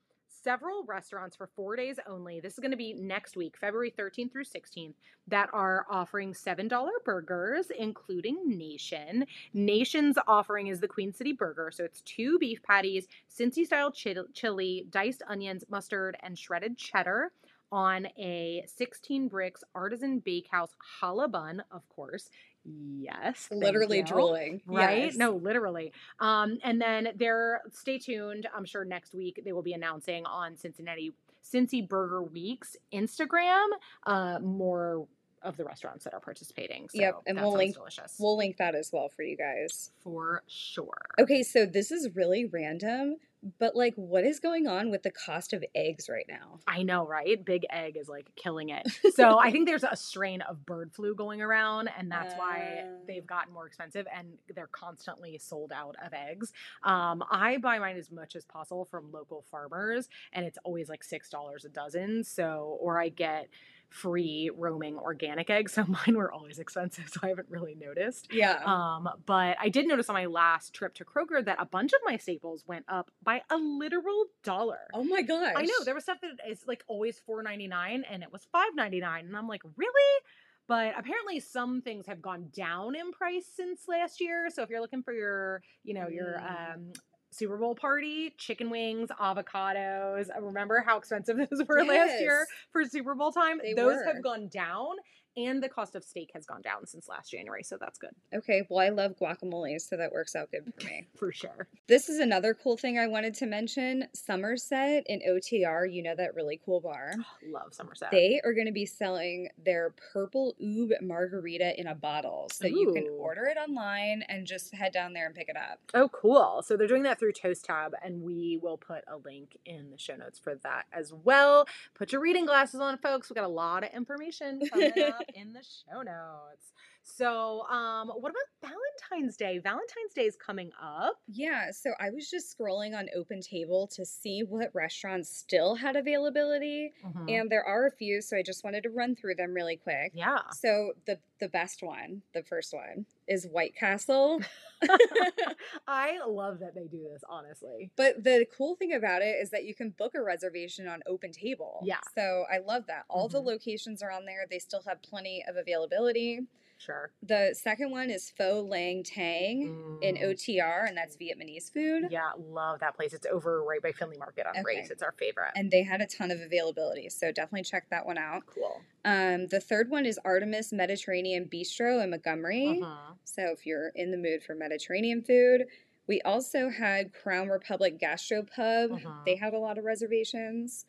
several 0.42 0.84
restaurants 0.84 1.36
for 1.36 1.48
four 1.54 1.76
days 1.76 1.96
only. 2.06 2.40
This 2.40 2.54
is 2.54 2.58
going 2.58 2.72
to 2.72 2.76
be 2.76 2.92
next 2.94 3.36
week, 3.36 3.56
February 3.58 3.92
13th 3.96 4.32
through 4.32 4.44
16th, 4.44 4.94
that 5.28 5.48
are 5.52 5.86
offering 5.88 6.34
$7 6.34 6.88
burgers, 7.04 7.68
including 7.78 8.42
Nation. 8.44 9.24
Nation's 9.54 10.18
offering 10.26 10.66
is 10.66 10.80
the 10.80 10.88
Queen 10.88 11.12
City 11.12 11.32
Burger. 11.32 11.70
So 11.72 11.84
it's 11.84 12.02
two 12.02 12.38
beef 12.38 12.62
patties, 12.62 13.06
Cincy 13.30 13.64
style 13.64 13.92
chili, 13.92 14.86
diced 14.90 15.22
onions, 15.28 15.64
mustard, 15.70 16.16
and 16.22 16.38
shredded 16.38 16.76
cheddar 16.76 17.30
on 17.74 18.06
a 18.16 18.64
16 18.76 19.26
bricks 19.26 19.64
artisan 19.74 20.20
bakehouse 20.20 20.70
challah 21.02 21.28
bun, 21.28 21.64
of 21.72 21.82
course. 21.88 22.30
Yes. 22.64 23.48
Literally 23.50 23.98
you 23.98 24.04
drooling. 24.04 24.62
right? 24.66 25.06
Yes. 25.06 25.16
No, 25.16 25.32
literally. 25.32 25.92
Um, 26.20 26.58
and 26.62 26.80
then 26.80 27.08
they're 27.16 27.62
stay 27.72 27.98
tuned. 27.98 28.46
I'm 28.56 28.64
sure 28.64 28.84
next 28.84 29.12
week 29.12 29.42
they 29.44 29.52
will 29.52 29.62
be 29.62 29.72
announcing 29.72 30.24
on 30.24 30.56
Cincinnati 30.56 31.12
Cincy 31.44 31.86
Burger 31.86 32.22
Week's 32.22 32.76
Instagram 32.92 33.66
uh, 34.06 34.38
more 34.40 35.06
of 35.42 35.56
the 35.58 35.64
restaurants 35.64 36.04
that 36.04 36.14
are 36.14 36.20
participating. 36.20 36.88
So 36.88 37.00
Yep, 37.00 37.14
and 37.26 37.38
we'll 37.40 37.52
link- 37.52 37.74
delicious 37.74 38.16
We'll 38.18 38.36
link 38.38 38.56
that 38.58 38.74
as 38.74 38.90
well 38.92 39.08
for 39.10 39.22
you 39.24 39.36
guys. 39.36 39.90
for 40.02 40.42
sure. 40.46 41.02
Okay, 41.20 41.42
so 41.42 41.66
this 41.66 41.90
is 41.90 42.08
really 42.14 42.46
random, 42.46 43.16
but 43.58 43.76
like, 43.76 43.94
what 43.96 44.24
is 44.24 44.40
going 44.40 44.66
on 44.66 44.90
with 44.90 45.02
the 45.02 45.10
cost 45.10 45.52
of 45.52 45.62
eggs 45.74 46.08
right 46.08 46.24
now? 46.28 46.60
I 46.66 46.82
know, 46.82 47.06
right? 47.06 47.42
Big 47.44 47.64
Egg 47.70 47.96
is 47.96 48.08
like 48.08 48.30
killing 48.36 48.70
it. 48.70 48.86
So 49.14 49.38
I 49.38 49.50
think 49.52 49.66
there's 49.68 49.84
a 49.84 49.94
strain 49.96 50.40
of 50.42 50.66
bird 50.66 50.92
flu 50.92 51.14
going 51.14 51.40
around, 51.40 51.88
and 51.96 52.10
that's 52.10 52.34
why 52.34 52.84
Ah. 52.84 52.88
they've 53.06 53.26
gotten 53.26 53.52
more 53.52 53.66
expensive 53.66 54.06
and 54.16 54.28
they're 54.54 54.66
constantly 54.66 55.38
sold 55.38 55.72
out 55.72 55.94
of 56.04 56.12
eggs. 56.12 56.52
Um, 56.82 57.22
I 57.30 57.58
buy 57.58 57.78
mine 57.78 57.96
as 57.96 58.10
much 58.10 58.34
as 58.34 58.44
possible 58.44 58.84
from 58.86 59.12
local 59.12 59.44
farmers, 59.50 60.08
and 60.32 60.44
it's 60.44 60.58
always 60.64 60.88
like 60.88 61.04
six 61.04 61.28
dollars 61.28 61.64
a 61.64 61.68
dozen. 61.68 62.24
So, 62.24 62.76
or 62.80 63.00
I 63.00 63.08
get 63.10 63.48
free 63.94 64.50
roaming 64.56 64.98
organic 64.98 65.48
eggs. 65.50 65.72
So 65.72 65.84
mine 65.88 66.16
were 66.16 66.32
always 66.32 66.58
expensive, 66.58 67.08
so 67.08 67.20
I 67.22 67.28
haven't 67.28 67.48
really 67.48 67.76
noticed. 67.76 68.32
Yeah. 68.32 68.60
Um, 68.64 69.08
but 69.24 69.56
I 69.60 69.68
did 69.68 69.86
notice 69.86 70.08
on 70.08 70.14
my 70.14 70.26
last 70.26 70.74
trip 70.74 70.94
to 70.94 71.04
Kroger 71.04 71.44
that 71.44 71.58
a 71.60 71.64
bunch 71.64 71.92
of 71.92 72.00
my 72.04 72.16
staples 72.16 72.64
went 72.66 72.84
up 72.88 73.10
by 73.22 73.42
a 73.50 73.56
literal 73.56 74.24
dollar. 74.42 74.80
oh 74.92 75.04
my 75.04 75.22
gosh. 75.22 75.54
I 75.56 75.62
know 75.62 75.84
there 75.84 75.94
was 75.94 76.02
stuff 76.02 76.18
that 76.22 76.32
is 76.50 76.64
like 76.66 76.82
always 76.88 77.20
four 77.24 77.42
ninety 77.42 77.68
nine, 77.68 78.04
and 78.10 78.22
it 78.24 78.32
was 78.32 78.46
five 78.50 78.74
ninety 78.74 79.00
nine, 79.00 79.26
and 79.26 79.36
I'm 79.36 79.46
like, 79.48 79.62
really? 79.76 80.20
But 80.66 80.94
apparently, 80.98 81.40
some 81.40 81.82
things 81.82 82.06
have 82.06 82.20
gone 82.22 82.48
down 82.56 82.94
in 82.96 83.12
price 83.12 83.46
since 83.54 83.82
last 83.86 84.20
year. 84.20 84.48
So 84.50 84.62
if 84.62 84.70
you're 84.70 84.80
looking 84.80 85.02
for 85.02 85.12
your, 85.12 85.62
you 85.84 85.92
know, 85.94 86.08
your 86.08 86.40
Mm. 86.40 86.74
um, 86.74 86.92
Super 87.34 87.56
Bowl 87.56 87.74
party, 87.74 88.32
chicken 88.38 88.70
wings, 88.70 89.10
avocados. 89.20 90.28
I 90.34 90.38
remember 90.38 90.82
how 90.86 90.98
expensive 90.98 91.36
those 91.50 91.66
were 91.66 91.84
last 91.84 92.20
year 92.20 92.46
for 92.70 92.84
Super 92.84 93.14
Bowl 93.14 93.32
time. 93.32 93.60
They 93.62 93.74
those 93.74 93.96
were. 93.96 94.04
have 94.04 94.22
gone 94.22 94.48
down, 94.48 94.96
and 95.36 95.62
the 95.62 95.68
cost 95.68 95.94
of 95.94 96.04
steak 96.04 96.30
has 96.34 96.46
gone 96.46 96.62
down 96.62 96.86
since 96.86 97.08
last 97.08 97.30
January. 97.30 97.62
So 97.62 97.76
that's 97.80 97.98
good 97.98 98.10
Okay, 98.34 98.62
well, 98.68 98.80
I 98.84 98.88
love 98.90 99.16
guacamole, 99.20 99.80
so 99.80 99.96
that 99.96 100.12
works 100.12 100.34
out 100.36 100.50
good 100.50 100.64
for 100.64 100.86
me. 100.86 101.06
for 101.16 101.32
sure. 101.32 101.68
This 101.86 102.08
is 102.08 102.18
another 102.18 102.54
cool 102.54 102.76
thing 102.76 102.98
I 102.98 103.06
wanted 103.06 103.34
to 103.34 103.46
mention. 103.46 104.04
Somerset 104.14 105.04
in 105.06 105.20
OTR, 105.28 105.92
you 105.92 106.02
know 106.02 106.14
that 106.16 106.34
really 106.34 106.60
cool 106.64 106.80
bar. 106.80 107.12
Love 107.48 107.72
Somerset. 107.74 108.10
They 108.10 108.40
are 108.44 108.52
going 108.52 108.66
to 108.66 108.72
be 108.72 108.86
selling 108.86 109.48
their 109.64 109.94
purple 110.12 110.54
oob 110.62 110.90
margarita 111.02 111.78
in 111.78 111.86
a 111.86 111.94
bottle. 111.94 112.48
So 112.52 112.66
you 112.66 112.92
can 112.92 113.08
order 113.18 113.44
it 113.46 113.56
online 113.56 114.22
and 114.28 114.46
just 114.46 114.74
head 114.74 114.92
down 114.92 115.12
there 115.12 115.26
and 115.26 115.34
pick 115.34 115.48
it 115.48 115.56
up. 115.56 115.78
Oh, 115.94 116.08
cool. 116.08 116.62
So 116.64 116.76
they're 116.76 116.86
doing 116.86 117.02
that 117.04 117.18
through 117.18 117.32
Toast 117.32 117.64
Tab, 117.64 117.92
and 118.02 118.22
we 118.22 118.58
will 118.62 118.76
put 118.76 119.04
a 119.06 119.16
link 119.16 119.56
in 119.64 119.90
the 119.90 119.98
show 119.98 120.16
notes 120.16 120.38
for 120.38 120.54
that 120.62 120.84
as 120.92 121.12
well. 121.12 121.66
Put 121.94 122.12
your 122.12 122.20
reading 122.20 122.46
glasses 122.46 122.80
on, 122.80 122.98
folks. 122.98 123.30
We 123.30 123.34
got 123.34 123.44
a 123.44 123.48
lot 123.48 123.84
of 123.84 123.90
information 123.94 124.60
coming 124.70 124.92
up 125.06 125.23
in 125.34 125.52
the 125.52 125.62
show 125.62 126.02
notes. 126.02 126.72
So, 127.06 127.62
um, 127.68 128.08
what 128.08 128.30
about 128.32 128.72
Valentine's 129.10 129.36
Day? 129.36 129.58
Valentine's 129.58 130.14
Day 130.14 130.22
is 130.24 130.36
coming 130.36 130.70
up. 130.82 131.16
Yeah, 131.28 131.70
so 131.70 131.90
I 132.00 132.08
was 132.10 132.30
just 132.30 132.56
scrolling 132.58 132.96
on 132.96 133.08
Open 133.14 133.42
Table 133.42 133.86
to 133.88 134.06
see 134.06 134.42
what 134.42 134.70
restaurants 134.74 135.28
still 135.28 135.74
had 135.74 135.96
availability, 135.96 136.92
and 137.28 137.50
there 137.50 137.62
are 137.62 137.86
a 137.86 137.90
few, 137.90 138.22
so 138.22 138.38
I 138.38 138.42
just 138.42 138.64
wanted 138.64 138.84
to 138.84 138.90
run 138.90 139.14
through 139.14 139.34
them 139.34 139.52
really 139.52 139.76
quick. 139.76 140.12
yeah. 140.14 140.38
So 140.52 140.92
the 141.06 141.18
the 141.40 141.48
best 141.48 141.82
one, 141.82 142.22
the 142.32 142.42
first 142.42 142.72
one, 142.72 143.04
is 143.28 143.46
White 143.46 143.76
Castle. 143.76 144.40
I 145.86 146.18
love 146.26 146.60
that 146.60 146.74
they 146.74 146.86
do 146.86 147.02
this, 147.12 147.22
honestly. 147.28 147.90
But 147.96 148.24
the 148.24 148.46
cool 148.56 148.76
thing 148.76 148.94
about 148.94 149.20
it 149.22 149.36
is 149.42 149.50
that 149.50 149.64
you 149.64 149.74
can 149.74 149.90
book 149.90 150.14
a 150.14 150.22
reservation 150.22 150.88
on 150.88 151.02
Open 151.06 151.32
Table. 151.32 151.80
Yeah. 151.84 152.00
So 152.14 152.44
I 152.50 152.58
love 152.58 152.86
that. 152.86 153.04
All 153.08 153.28
the 153.28 153.40
Mhm. 153.40 153.46
locations 153.46 154.02
are 154.02 154.10
on 154.10 154.24
there. 154.24 154.46
They 154.48 154.58
still 154.58 154.82
have 154.86 155.02
plenty 155.02 155.44
of 155.46 155.56
availability. 155.56 156.46
Sure. 156.84 157.10
The 157.22 157.54
second 157.58 157.90
one 157.90 158.10
is 158.10 158.30
Pho 158.36 158.60
Lang 158.60 159.02
Thang 159.04 159.98
in 160.02 160.16
Mm. 160.16 160.22
OTR, 160.22 160.86
and 160.86 160.96
that's 160.96 161.16
Vietnamese 161.16 161.72
food. 161.72 162.08
Yeah, 162.10 162.32
love 162.36 162.80
that 162.80 162.94
place. 162.96 163.12
It's 163.14 163.26
over 163.26 163.62
right 163.62 163.80
by 163.80 163.92
Findlay 163.92 164.18
Market 164.18 164.46
on 164.46 164.52
Okay. 164.52 164.62
Race. 164.80 164.90
It's 164.90 165.02
our 165.02 165.12
favorite. 165.12 165.52
And 165.56 165.70
they 165.70 165.82
had 165.82 166.00
a 166.00 166.06
ton 166.06 166.30
of 166.30 166.40
availability. 166.40 167.08
So 167.08 167.32
definitely 167.32 167.62
check 167.64 167.88
that 167.90 168.04
one 168.04 168.18
out. 168.18 168.44
cool. 168.46 168.82
Um, 169.04 169.46
the 169.46 169.60
third 169.60 169.88
one 169.90 170.04
is 170.06 170.18
Artemis 170.24 170.72
Mediterranean 170.72 171.46
Bistro 171.46 172.02
in 172.02 172.10
Montgomery. 172.10 172.78
Mhm. 172.82 173.16
So 173.24 173.50
if 173.50 173.64
you're 173.66 173.88
in 173.94 174.10
the 174.10 174.16
mood 174.18 174.42
for 174.42 174.54
Mediterranean 174.54 175.22
food, 175.22 175.66
we 176.06 176.20
also 176.22 176.68
had 176.68 177.12
Crown 177.14 177.48
Republic 177.48 177.98
Gastropub. 177.98 178.90
Mhm. 179.02 179.24
They 179.24 179.36
had 179.36 179.54
a 179.54 179.58
lot 179.58 179.78
of 179.78 179.84
reservations. 179.84 180.84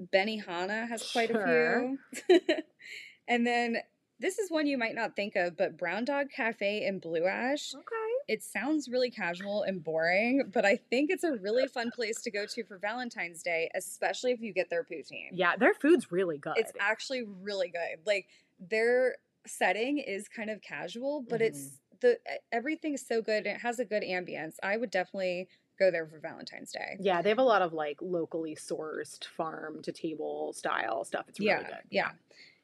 Benihana 0.00 0.88
has 0.88 1.10
quite 1.10 1.30
Sure. 1.30 1.42
a 1.42 1.96
few. 2.28 2.40
and 3.28 3.46
then 3.46 3.78
this 4.20 4.38
is 4.38 4.50
one 4.50 4.66
you 4.66 4.78
might 4.78 4.94
not 4.94 5.14
think 5.14 5.36
of, 5.36 5.56
but 5.56 5.76
Brown 5.76 6.04
Dog 6.04 6.26
Cafe 6.34 6.84
in 6.84 6.98
Blue 6.98 7.26
Ash. 7.26 7.72
Okay. 7.74 7.84
It 8.26 8.42
sounds 8.42 8.88
really 8.88 9.10
casual 9.10 9.62
and 9.62 9.82
boring, 9.82 10.50
but 10.52 10.64
I 10.64 10.76
think 10.90 11.10
it's 11.10 11.24
a 11.24 11.32
really 11.36 11.66
fun 11.66 11.90
place 11.90 12.20
to 12.22 12.30
go 12.30 12.44
to 12.46 12.64
for 12.64 12.78
Valentine's 12.78 13.42
Day, 13.42 13.70
especially 13.74 14.32
if 14.32 14.40
you 14.40 14.52
get 14.52 14.70
their 14.70 14.84
poutine. 14.84 15.30
Yeah, 15.32 15.56
their 15.56 15.74
food's 15.74 16.10
really 16.10 16.38
good. 16.38 16.54
It's 16.56 16.72
actually 16.80 17.22
really 17.22 17.68
good. 17.68 18.06
Like 18.06 18.26
their 18.58 19.16
setting 19.46 19.98
is 19.98 20.28
kind 20.28 20.50
of 20.50 20.60
casual, 20.60 21.24
but 21.28 21.40
it's 21.40 21.60
mm-hmm. 21.60 21.96
the 22.00 22.18
everything's 22.52 23.06
so 23.06 23.22
good. 23.22 23.46
and 23.46 23.56
It 23.56 23.60
has 23.62 23.78
a 23.78 23.84
good 23.84 24.02
ambience. 24.02 24.56
I 24.62 24.76
would 24.76 24.90
definitely 24.90 25.48
go 25.78 25.90
there 25.90 26.06
for 26.06 26.18
Valentine's 26.18 26.72
Day. 26.72 26.96
Yeah, 27.00 27.22
they 27.22 27.28
have 27.28 27.38
a 27.38 27.42
lot 27.42 27.62
of 27.62 27.72
like 27.72 27.98
locally 28.02 28.56
sourced 28.56 29.24
farm 29.24 29.80
to 29.82 29.92
table 29.92 30.52
style 30.52 31.04
stuff. 31.04 31.26
It's 31.28 31.40
really 31.40 31.52
yeah, 31.52 31.62
good. 31.62 31.82
yeah. 31.90 32.10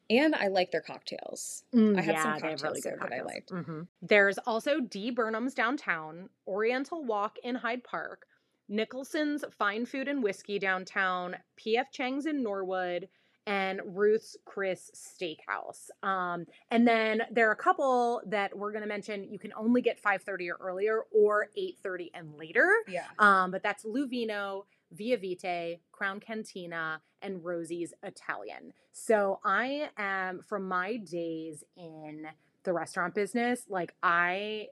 And 0.09 0.35
I 0.35 0.47
like 0.47 0.71
their 0.71 0.81
cocktails. 0.81 1.63
Mm, 1.73 1.97
I 1.97 2.01
had 2.01 2.15
yeah, 2.15 2.23
some 2.23 2.33
really 2.33 2.41
cocktails 2.53 2.81
good 2.81 2.83
there 2.83 2.97
that 2.97 3.13
I 3.13 3.19
cocktails. 3.19 3.25
liked. 3.33 3.51
Mhm. 3.51 3.87
There's 4.01 4.37
also 4.39 4.79
D. 4.79 5.09
Burnham's 5.11 5.53
downtown, 5.53 6.29
Oriental 6.47 7.03
Wok 7.03 7.37
in 7.43 7.55
Hyde 7.55 7.83
Park, 7.83 8.27
Nicholson's 8.67 9.43
Fine 9.57 9.85
Food 9.85 10.07
and 10.07 10.23
Whiskey 10.23 10.59
downtown, 10.59 11.37
P.F. 11.55 11.91
Chang's 11.91 12.25
in 12.25 12.43
Norwood, 12.43 13.09
and 13.47 13.79
Ruth's 13.85 14.35
Chris 14.45 14.89
Steakhouse. 14.95 15.89
Um, 16.01 16.45
and 16.71 16.87
then 16.87 17.21
there 17.29 17.47
are 17.47 17.51
a 17.51 17.55
couple 17.55 18.21
that 18.25 18.57
we're 18.57 18.71
going 18.71 18.81
to 18.81 18.87
mention. 18.87 19.23
You 19.31 19.37
can 19.37 19.53
only 19.53 19.81
get 19.81 19.99
5:30 20.01 20.49
or 20.49 20.57
earlier, 20.59 21.01
or 21.11 21.49
8:30 21.55 22.09
and 22.15 22.35
later. 22.37 22.71
Yeah. 22.87 23.05
Um, 23.19 23.51
but 23.51 23.61
that's 23.61 23.83
Luvino, 23.85 24.65
Via 24.91 25.17
Vite, 25.17 25.79
Crown 25.91 26.19
Cantina, 26.19 27.01
and 27.21 27.43
Rosie's 27.43 27.93
Italian. 28.03 28.73
So 28.91 29.39
I 29.43 29.89
am 29.97 30.41
from 30.41 30.67
my 30.67 30.97
days 30.97 31.63
in 31.75 32.27
the 32.63 32.73
restaurant 32.73 33.13
business, 33.15 33.63
like 33.69 33.95
I 34.03 34.67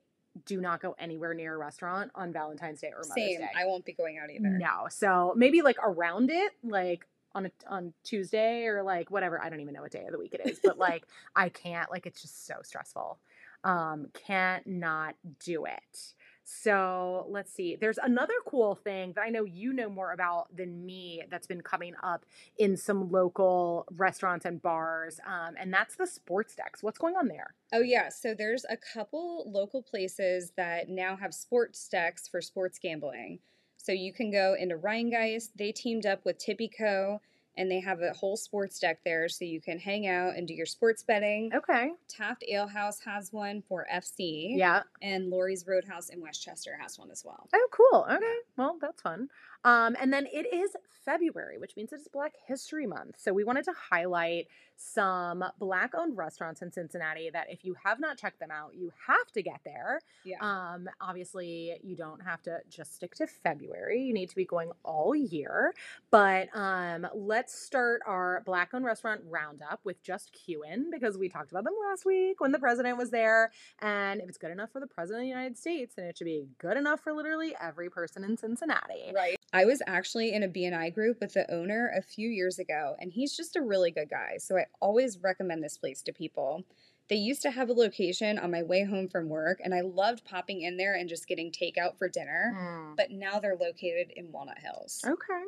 do 0.45 0.59
not 0.59 0.81
go 0.81 0.95
anywhere 0.97 1.33
near 1.33 1.55
a 1.55 1.57
restaurant 1.57 2.11
on 2.15 2.33
Valentine's 2.33 2.81
Day 2.81 2.87
or 2.87 3.01
Mother's 3.07 3.13
Same. 3.15 3.39
Day. 3.39 3.49
I 3.55 3.65
won't 3.65 3.85
be 3.85 3.93
going 3.93 4.17
out 4.17 4.31
either. 4.31 4.49
No. 4.49 4.87
So 4.89 5.33
maybe 5.37 5.61
like 5.61 5.77
around 5.81 6.31
it, 6.31 6.53
like 6.63 7.07
on 7.35 7.45
a, 7.45 7.51
on 7.67 7.93
Tuesday 8.03 8.65
or 8.65 8.83
like 8.83 9.11
whatever. 9.11 9.41
I 9.41 9.49
don't 9.49 9.61
even 9.61 9.73
know 9.73 9.81
what 9.81 9.91
day 9.91 10.05
of 10.05 10.11
the 10.11 10.19
week 10.19 10.33
it 10.33 10.41
is, 10.45 10.59
but 10.63 10.77
like 10.79 11.05
I 11.35 11.49
can't. 11.49 11.89
Like 11.91 12.05
it's 12.05 12.21
just 12.21 12.45
so 12.47 12.55
stressful. 12.63 13.19
Um, 13.63 14.07
can't 14.13 14.65
not 14.67 15.15
do 15.39 15.65
it. 15.65 16.13
So 16.43 17.25
let's 17.29 17.53
see. 17.53 17.75
There's 17.75 17.97
another 17.97 18.33
cool 18.45 18.75
thing 18.75 19.13
that 19.13 19.21
I 19.21 19.29
know 19.29 19.45
you 19.45 19.73
know 19.73 19.89
more 19.89 20.11
about 20.11 20.55
than 20.55 20.85
me 20.85 21.23
that's 21.29 21.47
been 21.47 21.61
coming 21.61 21.93
up 22.03 22.25
in 22.57 22.75
some 22.75 23.09
local 23.09 23.85
restaurants 23.95 24.45
and 24.45 24.61
bars, 24.61 25.19
um, 25.25 25.55
and 25.57 25.73
that's 25.73 25.95
the 25.95 26.05
sports 26.07 26.55
decks. 26.55 26.83
What's 26.83 26.97
going 26.97 27.15
on 27.15 27.27
there? 27.27 27.55
Oh, 27.71 27.81
yeah. 27.81 28.09
So 28.09 28.33
there's 28.33 28.65
a 28.69 28.77
couple 28.77 29.49
local 29.49 29.81
places 29.81 30.51
that 30.57 30.89
now 30.89 31.15
have 31.15 31.33
sports 31.33 31.87
decks 31.87 32.27
for 32.27 32.41
sports 32.41 32.77
gambling. 32.77 33.39
So 33.77 33.91
you 33.91 34.13
can 34.13 34.31
go 34.31 34.55
into 34.57 34.77
Rhinegeist. 34.77 35.49
They 35.55 35.71
teamed 35.71 36.05
up 36.05 36.23
with 36.25 36.37
Tipico 36.37 37.19
and 37.57 37.69
they 37.69 37.79
have 37.79 38.01
a 38.01 38.13
whole 38.13 38.35
sports 38.35 38.79
deck 38.79 38.99
there 39.05 39.29
so 39.29 39.45
you 39.45 39.61
can 39.61 39.79
hang 39.79 40.07
out 40.07 40.35
and 40.35 40.47
do 40.47 40.53
your 40.53 40.65
sports 40.65 41.03
betting. 41.03 41.51
Okay. 41.53 41.91
Taft 42.07 42.43
Ale 42.49 42.67
House 42.67 42.99
has 43.05 43.31
one 43.31 43.61
for 43.67 43.85
FC. 43.93 44.57
Yeah. 44.57 44.83
And 45.01 45.29
Lori's 45.29 45.65
Roadhouse 45.67 46.09
in 46.09 46.21
Westchester 46.21 46.77
has 46.81 46.97
one 46.97 47.11
as 47.11 47.23
well. 47.25 47.47
Oh, 47.53 47.67
cool. 47.71 48.05
Okay. 48.09 48.35
Well, 48.57 48.77
that's 48.81 49.01
fun. 49.01 49.29
Um, 49.63 49.95
and 49.99 50.11
then 50.11 50.27
it 50.31 50.53
is 50.53 50.75
February, 51.05 51.57
which 51.57 51.75
means 51.75 51.93
it's 51.93 52.07
Black 52.07 52.33
History 52.47 52.87
Month. 52.87 53.15
So 53.19 53.33
we 53.33 53.43
wanted 53.43 53.65
to 53.65 53.73
highlight 53.89 54.47
some 54.75 55.43
black 55.59 55.93
owned 55.95 56.17
restaurants 56.17 56.61
in 56.61 56.71
Cincinnati 56.71 57.29
that 57.31 57.47
if 57.49 57.63
you 57.63 57.75
have 57.83 57.99
not 57.99 58.17
checked 58.17 58.39
them 58.39 58.51
out, 58.51 58.73
you 58.75 58.91
have 59.07 59.31
to 59.33 59.41
get 59.41 59.61
there. 59.63 59.99
Yeah. 60.25 60.37
Um, 60.41 60.87
obviously, 60.99 61.77
you 61.81 61.95
don't 61.95 62.21
have 62.21 62.41
to 62.43 62.59
just 62.69 62.95
stick 62.95 63.15
to 63.15 63.27
February. 63.27 64.01
You 64.01 64.13
need 64.13 64.29
to 64.29 64.35
be 64.35 64.45
going 64.45 64.71
all 64.83 65.15
year. 65.15 65.73
But 66.11 66.49
um, 66.53 67.07
let's 67.43 67.61
start 67.61 68.01
our 68.07 68.41
black 68.45 68.69
owned 68.73 68.85
restaurant 68.85 69.19
roundup 69.29 69.81
with 69.83 70.01
just 70.01 70.31
Q'in 70.33 70.85
because 70.89 71.17
we 71.17 71.27
talked 71.27 71.51
about 71.51 71.65
them 71.65 71.73
last 71.89 72.05
week 72.05 72.39
when 72.39 72.53
the 72.53 72.59
president 72.59 72.97
was 72.97 73.09
there. 73.09 73.51
And 73.81 74.21
if 74.21 74.29
it's 74.29 74.37
good 74.37 74.51
enough 74.51 74.71
for 74.71 74.79
the 74.79 74.87
president 74.87 75.23
of 75.23 75.25
the 75.25 75.29
United 75.29 75.57
States, 75.57 75.93
then 75.93 76.05
it 76.05 76.17
should 76.17 76.23
be 76.23 76.47
good 76.57 76.77
enough 76.77 77.01
for 77.01 77.11
literally 77.11 77.53
every 77.61 77.89
person 77.89 78.23
in 78.23 78.37
Cincinnati. 78.37 79.11
Right. 79.13 79.35
I 79.51 79.65
was 79.65 79.81
actually 79.87 80.31
in 80.31 80.43
a 80.43 80.47
BNI 80.47 80.93
group 80.93 81.17
with 81.19 81.33
the 81.33 81.53
owner 81.53 81.91
a 81.97 82.01
few 82.01 82.29
years 82.29 82.59
ago, 82.59 82.95
and 83.01 83.11
he's 83.11 83.35
just 83.35 83.57
a 83.57 83.61
really 83.61 83.91
good 83.91 84.09
guy. 84.09 84.37
So 84.37 84.55
I 84.55 84.67
always 84.79 85.19
recommend 85.21 85.61
this 85.61 85.77
place 85.77 86.01
to 86.03 86.13
people. 86.13 86.63
They 87.09 87.17
used 87.17 87.41
to 87.41 87.51
have 87.51 87.67
a 87.67 87.73
location 87.73 88.39
on 88.39 88.51
my 88.51 88.63
way 88.63 88.85
home 88.85 89.09
from 89.09 89.27
work, 89.27 89.59
and 89.61 89.75
I 89.75 89.81
loved 89.81 90.23
popping 90.23 90.61
in 90.61 90.77
there 90.77 90.95
and 90.95 91.09
just 91.09 91.27
getting 91.27 91.51
takeout 91.51 91.97
for 91.97 92.07
dinner. 92.07 92.55
Mm. 92.57 92.95
But 92.95 93.11
now 93.11 93.39
they're 93.39 93.57
located 93.57 94.13
in 94.15 94.31
Walnut 94.31 94.59
Hills. 94.59 95.03
Okay. 95.05 95.43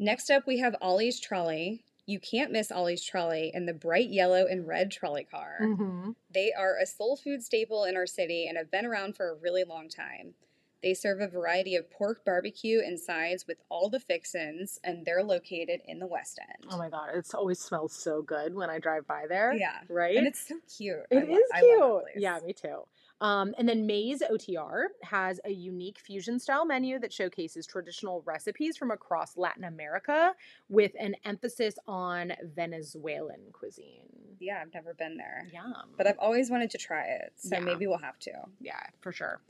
Next 0.00 0.30
up, 0.30 0.46
we 0.46 0.58
have 0.60 0.74
Ollie's 0.80 1.20
Trolley. 1.20 1.84
You 2.06 2.18
can't 2.18 2.50
miss 2.50 2.72
Ollie's 2.72 3.04
Trolley 3.04 3.50
in 3.52 3.66
the 3.66 3.74
bright 3.74 4.08
yellow 4.08 4.46
and 4.46 4.66
red 4.66 4.90
trolley 4.90 5.24
car. 5.24 5.58
Mm-hmm. 5.60 6.12
They 6.32 6.52
are 6.58 6.78
a 6.82 6.86
soul 6.86 7.16
food 7.16 7.42
staple 7.42 7.84
in 7.84 7.96
our 7.96 8.06
city 8.06 8.46
and 8.48 8.56
have 8.56 8.70
been 8.70 8.86
around 8.86 9.14
for 9.14 9.28
a 9.28 9.34
really 9.34 9.62
long 9.62 9.90
time. 9.90 10.32
They 10.82 10.94
serve 10.94 11.20
a 11.20 11.28
variety 11.28 11.76
of 11.76 11.90
pork 11.90 12.24
barbecue 12.24 12.80
and 12.80 12.98
sides 12.98 13.46
with 13.46 13.58
all 13.68 13.90
the 13.90 14.00
fixins, 14.00 14.78
and 14.82 15.04
they're 15.04 15.22
located 15.22 15.82
in 15.86 15.98
the 15.98 16.06
West 16.06 16.38
End. 16.40 16.72
Oh 16.72 16.78
my 16.78 16.88
god, 16.88 17.10
it 17.14 17.28
always 17.34 17.58
smells 17.58 17.92
so 17.92 18.22
good 18.22 18.54
when 18.54 18.70
I 18.70 18.78
drive 18.78 19.06
by 19.06 19.26
there. 19.28 19.52
Yeah. 19.52 19.80
Right? 19.90 20.16
And 20.16 20.26
it's 20.26 20.48
so 20.48 20.54
cute. 20.78 21.00
It 21.10 21.18
I 21.18 21.20
is 21.20 21.28
lo- 21.28 21.36
cute. 21.36 21.42
I 21.52 21.60
love 21.60 21.94
that 21.96 22.02
place. 22.04 22.14
Yeah, 22.16 22.38
me 22.46 22.54
too. 22.54 22.84
Um, 23.20 23.54
and 23.58 23.68
then 23.68 23.86
Maze 23.86 24.22
OTR 24.22 24.84
has 25.02 25.40
a 25.44 25.50
unique 25.50 25.98
fusion 25.98 26.38
style 26.38 26.64
menu 26.64 26.98
that 27.00 27.12
showcases 27.12 27.66
traditional 27.66 28.22
recipes 28.22 28.78
from 28.78 28.90
across 28.90 29.36
Latin 29.36 29.64
America 29.64 30.34
with 30.70 30.92
an 30.98 31.14
emphasis 31.26 31.74
on 31.86 32.32
Venezuelan 32.54 33.40
cuisine. 33.52 34.08
Yeah, 34.38 34.60
I've 34.62 34.72
never 34.72 34.94
been 34.94 35.18
there. 35.18 35.46
Yum. 35.52 35.74
But 35.98 36.06
I've 36.06 36.18
always 36.18 36.50
wanted 36.50 36.70
to 36.70 36.78
try 36.78 37.04
it, 37.04 37.32
so 37.36 37.56
Yeah. 37.56 37.60
maybe 37.60 37.86
we'll 37.86 37.98
have 37.98 38.18
to. 38.20 38.32
yeah, 38.58 38.80
for 39.00 39.12
sure. 39.12 39.42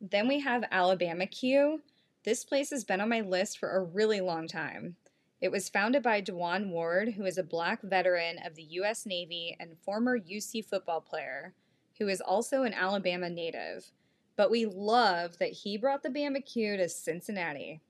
Then 0.00 0.26
we 0.28 0.40
have 0.40 0.64
Alabama 0.70 1.26
Q. 1.26 1.82
This 2.24 2.44
place 2.44 2.70
has 2.70 2.82
been 2.84 3.00
on 3.02 3.08
my 3.10 3.20
list 3.20 3.58
for 3.58 3.76
a 3.76 3.82
really 3.84 4.20
long 4.22 4.48
time. 4.48 4.96
It 5.42 5.50
was 5.50 5.68
founded 5.68 6.02
by 6.02 6.22
Dewan 6.22 6.70
Ward, 6.70 7.10
who 7.12 7.24
is 7.26 7.36
a 7.36 7.42
black 7.42 7.82
veteran 7.82 8.38
of 8.44 8.54
the 8.54 8.62
U.S. 8.62 9.04
Navy 9.04 9.54
and 9.60 9.76
former 9.84 10.18
UC 10.18 10.64
football 10.64 11.02
player, 11.02 11.52
who 11.98 12.08
is 12.08 12.20
also 12.20 12.62
an 12.62 12.74
Alabama 12.74 13.28
native. 13.30 13.90
But 14.36 14.50
we 14.50 14.66
love 14.66 15.38
that 15.38 15.52
he 15.52 15.76
brought 15.78 16.02
the 16.02 16.42
Q 16.44 16.76
to 16.76 16.88
Cincinnati. 16.88 17.80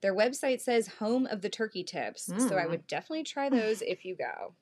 Their 0.00 0.14
website 0.14 0.60
says 0.60 0.88
home 0.98 1.26
of 1.26 1.42
the 1.42 1.48
turkey 1.48 1.84
tips, 1.84 2.24
so 2.24 2.56
I 2.56 2.64
Mm. 2.64 2.70
would 2.70 2.86
definitely 2.86 3.24
try 3.24 3.48
those 3.48 3.82
if 3.82 4.04
you 4.04 4.16
go. 4.16 4.54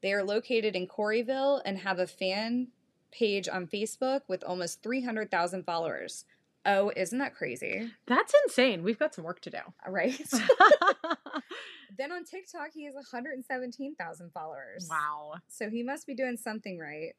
They 0.00 0.12
are 0.12 0.22
located 0.24 0.74
in 0.74 0.86
Corryville 0.86 1.60
and 1.64 1.78
have 1.78 1.98
a 1.98 2.06
fan 2.06 2.68
page 3.10 3.48
on 3.48 3.66
Facebook 3.66 4.22
with 4.28 4.42
almost 4.44 4.82
300,000 4.82 5.64
followers. 5.64 6.24
Oh, 6.64 6.92
isn't 6.96 7.18
that 7.18 7.34
crazy? 7.34 7.90
That's 8.06 8.32
insane. 8.46 8.82
We've 8.82 8.98
got 8.98 9.14
some 9.14 9.24
work 9.24 9.40
to 9.40 9.50
do. 9.50 9.58
Right? 9.86 10.16
then 11.98 12.12
on 12.12 12.24
TikTok, 12.24 12.70
he 12.72 12.84
has 12.84 12.94
117,000 12.94 14.32
followers. 14.32 14.86
wow. 14.88 15.34
So 15.48 15.68
he 15.68 15.82
must 15.82 16.06
be 16.06 16.14
doing 16.14 16.36
something 16.36 16.78
right. 16.78 17.14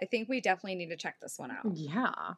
I 0.00 0.04
think 0.06 0.28
we 0.28 0.40
definitely 0.40 0.76
need 0.76 0.90
to 0.90 0.96
check 0.96 1.20
this 1.20 1.38
one 1.38 1.50
out. 1.50 1.74
Yeah. 1.74 2.34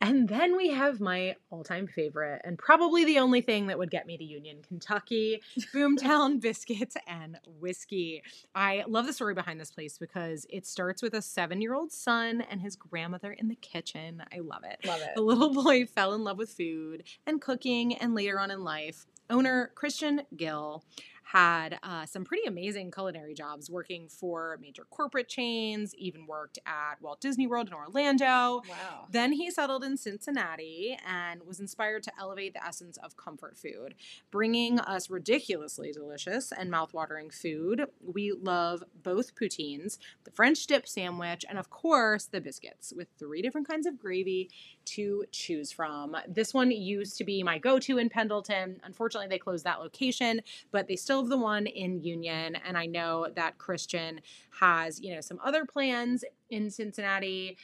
And 0.00 0.28
then 0.28 0.56
we 0.56 0.68
have 0.70 1.00
my 1.00 1.36
all 1.50 1.64
time 1.64 1.86
favorite, 1.86 2.42
and 2.44 2.58
probably 2.58 3.04
the 3.04 3.18
only 3.18 3.40
thing 3.40 3.68
that 3.68 3.78
would 3.78 3.90
get 3.90 4.06
me 4.06 4.18
to 4.18 4.24
Union, 4.24 4.58
Kentucky 4.66 5.40
Boomtown 5.74 6.40
Biscuits 6.40 6.96
and 7.06 7.38
Whiskey. 7.60 8.22
I 8.54 8.84
love 8.86 9.06
the 9.06 9.12
story 9.12 9.34
behind 9.34 9.60
this 9.60 9.70
place 9.70 9.96
because 9.96 10.46
it 10.50 10.66
starts 10.66 11.02
with 11.02 11.14
a 11.14 11.22
seven 11.22 11.62
year 11.62 11.74
old 11.74 11.92
son 11.92 12.42
and 12.50 12.60
his 12.60 12.76
grandmother 12.76 13.32
in 13.32 13.48
the 13.48 13.54
kitchen. 13.54 14.22
I 14.32 14.40
love 14.40 14.64
it. 14.64 14.86
Love 14.86 15.00
it. 15.00 15.10
The 15.14 15.22
little 15.22 15.52
boy 15.64 15.86
fell 15.86 16.14
in 16.14 16.24
love 16.24 16.38
with 16.38 16.50
food 16.50 17.04
and 17.26 17.40
cooking, 17.40 17.94
and 17.96 18.14
later 18.14 18.38
on 18.38 18.50
in 18.50 18.64
life, 18.64 19.06
owner 19.30 19.70
Christian 19.74 20.22
Gill 20.36 20.84
had 21.32 21.80
uh, 21.82 22.06
some 22.06 22.24
pretty 22.24 22.46
amazing 22.46 22.88
culinary 22.92 23.34
jobs 23.34 23.68
working 23.68 24.08
for 24.08 24.56
major 24.62 24.84
corporate 24.90 25.28
chains, 25.28 25.92
even 25.96 26.24
worked 26.24 26.56
at 26.64 27.02
Walt 27.02 27.20
Disney 27.20 27.48
World 27.48 27.66
in 27.66 27.74
Orlando. 27.74 28.62
Wow. 28.68 29.08
Then 29.10 29.32
he 29.32 29.50
settled 29.50 29.82
in 29.82 29.96
Cincinnati 29.96 30.96
and 31.04 31.42
was 31.42 31.58
inspired 31.58 32.04
to 32.04 32.12
elevate 32.16 32.54
the 32.54 32.64
essence 32.64 32.96
of 32.98 33.16
comfort 33.16 33.56
food, 33.56 33.96
bringing 34.30 34.78
us 34.78 35.10
ridiculously 35.10 35.90
delicious 35.90 36.52
and 36.56 36.72
mouthwatering 36.72 37.34
food. 37.34 37.86
We 38.00 38.30
love 38.30 38.84
both 39.02 39.34
poutines, 39.34 39.98
the 40.22 40.30
French 40.30 40.64
dip 40.68 40.86
sandwich, 40.86 41.44
and 41.48 41.58
of 41.58 41.70
course 41.70 42.26
the 42.26 42.40
biscuits 42.40 42.92
with 42.96 43.08
three 43.18 43.42
different 43.42 43.66
kinds 43.66 43.88
of 43.88 43.98
gravy 43.98 44.48
to 44.86 45.24
choose 45.32 45.70
from. 45.72 46.16
This 46.28 46.54
one 46.54 46.70
used 46.70 47.16
to 47.18 47.24
be 47.24 47.42
my 47.42 47.58
go 47.58 47.78
to 47.80 47.98
in 47.98 48.08
Pendleton. 48.08 48.80
Unfortunately, 48.84 49.28
they 49.28 49.38
closed 49.38 49.64
that 49.64 49.80
location, 49.80 50.40
but 50.70 50.88
they 50.88 50.96
still 50.96 51.20
have 51.20 51.28
the 51.28 51.36
one 51.38 51.66
in 51.66 52.02
Union. 52.02 52.56
And 52.66 52.76
I 52.76 52.86
know 52.86 53.28
that 53.34 53.58
Christian 53.58 54.20
has, 54.60 55.00
you 55.00 55.14
know, 55.14 55.20
some 55.20 55.38
other 55.44 55.64
plans 55.64 56.24
in 56.50 56.70
Cincinnati 56.70 57.56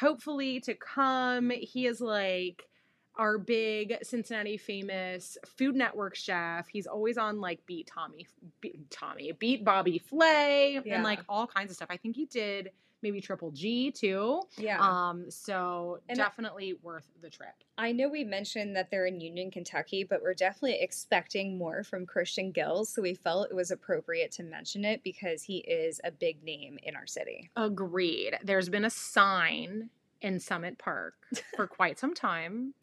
hopefully 0.00 0.60
to 0.60 0.74
come. 0.74 1.50
He 1.50 1.86
is 1.86 2.00
like 2.00 2.68
our 3.16 3.38
big 3.38 3.94
Cincinnati 4.02 4.56
famous 4.56 5.38
Food 5.46 5.76
Network 5.76 6.16
chef. 6.16 6.66
He's 6.68 6.86
always 6.88 7.16
on 7.16 7.40
like 7.40 7.64
Beat 7.64 7.86
Tommy, 7.86 8.26
Beat 8.60 8.90
Tommy, 8.90 9.30
Beat 9.38 9.64
Bobby 9.64 9.98
Flay, 9.98 10.80
Yeah. 10.84 10.96
and 10.96 11.04
like 11.04 11.20
all 11.28 11.46
kinds 11.46 11.70
of 11.70 11.76
stuff. 11.76 11.88
I 11.90 11.96
think 11.96 12.16
he 12.16 12.26
did 12.26 12.70
maybe 13.04 13.20
Triple 13.20 13.52
G 13.52 13.92
too. 13.92 14.40
Yeah. 14.56 14.80
Um, 14.80 15.30
so 15.30 16.00
And 16.08 16.18
I- 16.20 16.24
definitely 16.24 16.72
worth 16.82 17.06
the 17.22 17.30
trip. 17.30 17.54
I 17.78 17.92
know 17.92 18.08
we 18.08 18.24
mentioned 18.24 18.74
that 18.76 18.90
they're 18.90 19.06
in 19.06 19.20
Union, 19.20 19.50
Kentucky, 19.50 20.02
but 20.04 20.22
we're 20.22 20.34
definitely 20.34 20.80
expecting 20.80 21.58
more 21.58 21.84
from 21.84 22.06
Christian 22.06 22.50
Gills, 22.50 22.88
so 22.88 23.02
we 23.02 23.14
felt 23.14 23.50
it 23.50 23.54
was 23.54 23.70
appropriate 23.70 24.32
to 24.32 24.42
mention 24.42 24.84
it 24.84 25.02
because 25.04 25.42
he 25.42 25.58
is 25.58 26.00
a 26.02 26.10
big 26.10 26.42
name 26.42 26.78
in 26.82 26.96
our 26.96 27.06
city. 27.06 27.50
Agreed. 27.56 28.38
There's 28.42 28.68
been 28.68 28.84
a 28.84 28.90
sign 28.90 29.90
in 30.24 30.40
Summit 30.40 30.78
Park 30.78 31.14
for 31.54 31.66
quite 31.66 31.98
some 31.98 32.14
time 32.14 32.74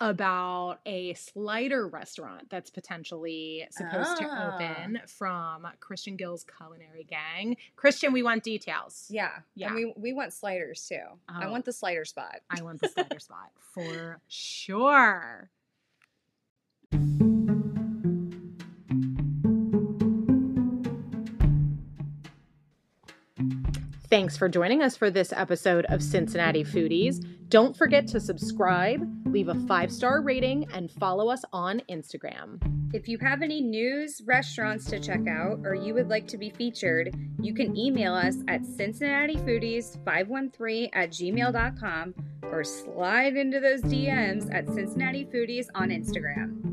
about 0.00 0.78
a 0.86 1.12
slider 1.14 1.86
restaurant 1.86 2.48
that's 2.50 2.70
potentially 2.70 3.66
supposed 3.70 4.16
to 4.18 4.26
Ah. 4.28 4.54
open 4.56 5.00
from 5.06 5.66
Christian 5.78 6.16
Gill's 6.16 6.44
culinary 6.56 7.04
gang. 7.04 7.56
Christian, 7.76 8.12
we 8.12 8.22
want 8.22 8.42
details. 8.42 9.06
Yeah. 9.10 9.30
Yeah. 9.54 9.68
And 9.68 9.76
we, 9.76 9.92
we 9.96 10.12
want 10.12 10.32
sliders 10.32 10.86
too. 10.88 11.00
I 11.28 11.46
Oh. 11.46 11.50
want 11.50 11.64
the 11.66 11.72
slider 11.72 12.04
spot. 12.04 12.40
I 12.50 12.62
want 12.62 12.80
the 12.80 12.88
slider 12.88 13.18
spot 13.20 13.50
for 13.74 14.20
sure. 14.28 15.50
Thanks 24.10 24.36
for 24.36 24.48
joining 24.48 24.82
us 24.82 24.96
for 24.96 25.08
this 25.08 25.32
episode 25.32 25.84
of 25.84 26.02
Cincinnati 26.02 26.64
Foodies. 26.64 27.24
Don't 27.48 27.76
forget 27.76 28.08
to 28.08 28.18
subscribe, 28.18 29.08
leave 29.26 29.46
a 29.46 29.54
five 29.68 29.92
star 29.92 30.20
rating, 30.20 30.66
and 30.74 30.90
follow 30.90 31.30
us 31.30 31.44
on 31.52 31.80
Instagram. 31.88 32.58
If 32.92 33.06
you 33.06 33.18
have 33.18 33.40
any 33.40 33.60
news, 33.60 34.20
restaurants 34.26 34.86
to 34.86 34.98
check 34.98 35.28
out, 35.28 35.60
or 35.64 35.76
you 35.76 35.94
would 35.94 36.08
like 36.08 36.26
to 36.26 36.36
be 36.36 36.50
featured, 36.50 37.14
you 37.40 37.54
can 37.54 37.76
email 37.76 38.14
us 38.14 38.38
at 38.48 38.62
cincinnatifoodies513 38.62 40.90
at 40.92 41.10
gmail.com 41.10 42.14
or 42.50 42.64
slide 42.64 43.36
into 43.36 43.60
those 43.60 43.82
DMs 43.82 44.52
at 44.52 44.66
Cincinnati 44.66 45.24
Foodies 45.24 45.66
on 45.76 45.90
Instagram. 45.90 46.69